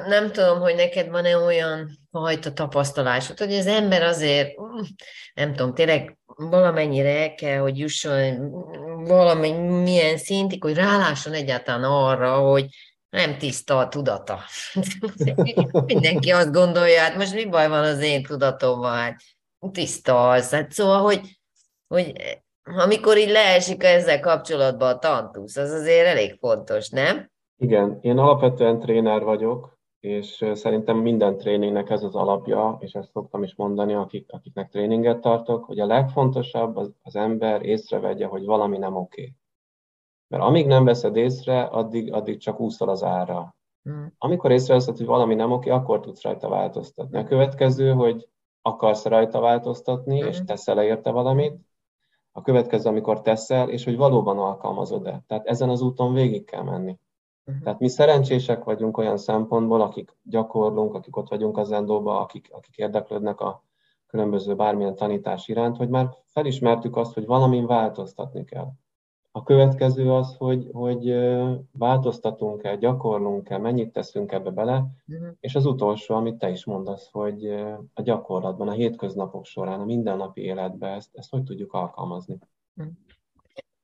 [0.06, 4.80] nem tudom, hogy neked van-e olyan fajta tapasztalásod, hogy az ember azért, mm,
[5.34, 8.50] nem tudom, tényleg valamennyire el kell, hogy jusson
[9.04, 12.66] valamilyen szintig, hogy rálásson egyáltalán arra, hogy
[13.10, 14.40] nem tiszta a tudata.
[15.86, 19.20] Mindenki azt gondolja, hát most mi baj van az én tudatommal, hát
[19.72, 20.50] tiszta az.
[20.50, 21.20] Hát szóval, hogy,
[21.88, 22.12] hogy
[22.64, 27.30] amikor így leesik ezzel kapcsolatban a tantusz, az azért elég fontos, nem?
[27.56, 33.42] Igen, én alapvetően tréner vagyok, és szerintem minden tréningnek ez az alapja, és ezt szoktam
[33.42, 38.78] is mondani, akik, akiknek tréninget tartok, hogy a legfontosabb az, az ember észrevegye, hogy valami
[38.78, 39.20] nem oké.
[39.20, 39.34] Okay.
[40.28, 43.56] Mert amíg nem veszed észre, addig, addig csak úszol az ára.
[43.82, 44.14] Hmm.
[44.18, 47.18] Amikor észreveszed, hogy valami nem oké, akkor tudsz rajta változtatni.
[47.18, 48.28] A következő, hogy
[48.62, 50.28] akarsz rajta változtatni, hmm.
[50.28, 51.54] és teszel érte valamit.
[52.36, 55.22] A következő, amikor teszel, és hogy valóban alkalmazod-e.
[55.26, 56.98] Tehát ezen az úton végig kell menni.
[57.44, 57.62] Uh-huh.
[57.62, 62.76] Tehát mi szerencsések vagyunk olyan szempontból, akik gyakorlunk, akik ott vagyunk az endóba, akik, akik
[62.76, 63.62] érdeklődnek a
[64.06, 68.68] különböző bármilyen tanítás iránt, hogy már felismertük azt, hogy valamin változtatni kell.
[69.36, 71.14] A következő az, hogy, hogy
[71.72, 75.28] változtatunk-e, gyakorlunk-e, mennyit teszünk ebbe bele, uh-huh.
[75.40, 77.46] és az utolsó, amit te is mondasz, hogy
[77.94, 82.38] a gyakorlatban, a hétköznapok során, a mindennapi életben ezt, ezt hogy tudjuk alkalmazni.
[82.76, 82.92] Uh-huh.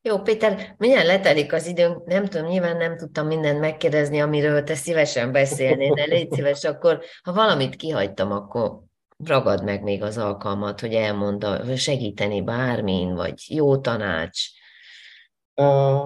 [0.03, 2.05] Jó, Péter, milyen letelik az időnk?
[2.05, 7.01] Nem tudom, nyilván nem tudtam mindent megkérdezni, amiről te szívesen beszélnél, de légy szíves, akkor
[7.23, 8.81] ha valamit kihagytam, akkor
[9.25, 14.61] ragad meg még az alkalmat, hogy elmondd, segíteni bármin, vagy jó tanács.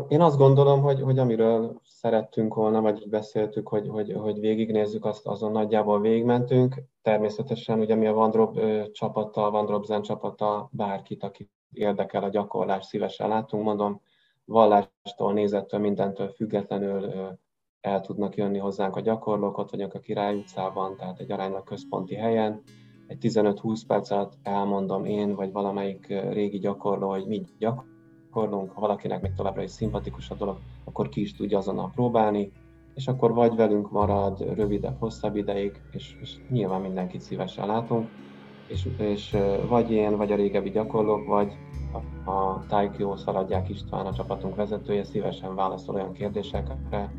[0.08, 5.26] Én azt gondolom, hogy, hogy amiről szerettünk volna, vagy beszéltük, hogy, hogy, hogy végignézzük, azt
[5.26, 6.74] azon nagyjából végigmentünk.
[7.02, 8.60] Természetesen ugye mi a Vandrob
[8.92, 14.00] csapata, Vandrob Zen csapata, bárkit, aki érdekel a gyakorlás, szívesen látunk, mondom,
[14.44, 17.12] vallástól, nézettől, mindentől függetlenül
[17.80, 22.14] el tudnak jönni hozzánk a gyakorlók, ott vagyunk a Király utcában, tehát egy aránylag központi
[22.14, 22.62] helyen.
[23.06, 27.42] Egy 15-20 perc alatt elmondom én, vagy valamelyik régi gyakorló, hogy mi
[28.36, 32.52] gyakorlunk, ha valakinek még továbbra is szimpatikus a dolog, akkor ki is tudja azonnal próbálni,
[32.94, 38.08] és akkor vagy velünk marad rövidebb, hosszabb ideig, és, és nyilván mindenkit szívesen látunk
[38.66, 39.36] és, és
[39.68, 41.52] vagy én, vagy a régebbi gyakorlók, vagy
[42.24, 47.12] a, a Taikyo Szaladják István, a csapatunk vezetője szívesen válaszol olyan kérdésekre,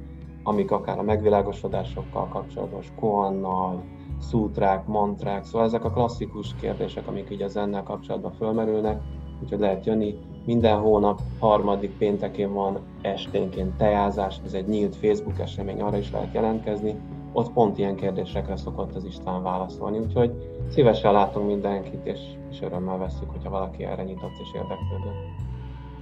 [0.44, 3.84] amik akár a megvilágosodásokkal kapcsolatos, koannal,
[4.20, 9.02] szútrák, mantrák, szóval ezek a klasszikus kérdések, amik így az ennel kapcsolatban fölmerülnek,
[9.42, 10.16] úgyhogy lehet jönni.
[10.48, 16.34] Minden hónap harmadik péntekén van esténként tejázás, ez egy nyílt Facebook esemény, arra is lehet
[16.34, 16.96] jelentkezni.
[17.32, 20.32] Ott pont ilyen kérdésekre szokott az István válaszolni, úgyhogy
[20.70, 22.20] szívesen látunk mindenkit, és,
[22.52, 25.10] és örömmel veszük, hogyha valaki erre nyitott és érdeklődő.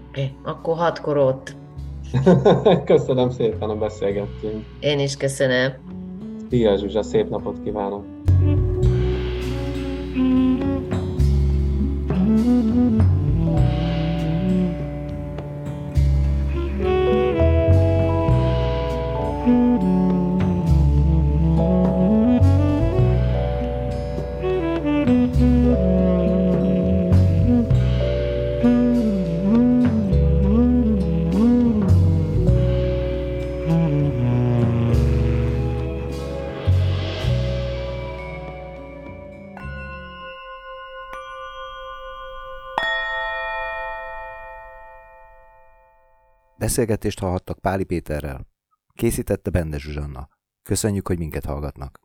[0.09, 1.55] Okay, akkor hatkor ott.
[2.93, 4.65] köszönöm szépen, a beszélgettünk.
[4.79, 5.71] Én is köszönöm.
[6.49, 8.03] Szia Zsuzsa, szép napot kívánok!
[46.75, 48.47] Beszélgetést hallhattak Páli Péterrel.
[48.93, 50.29] Készítette Bende Zsuzsanna.
[50.63, 51.99] Köszönjük, hogy minket hallgatnak.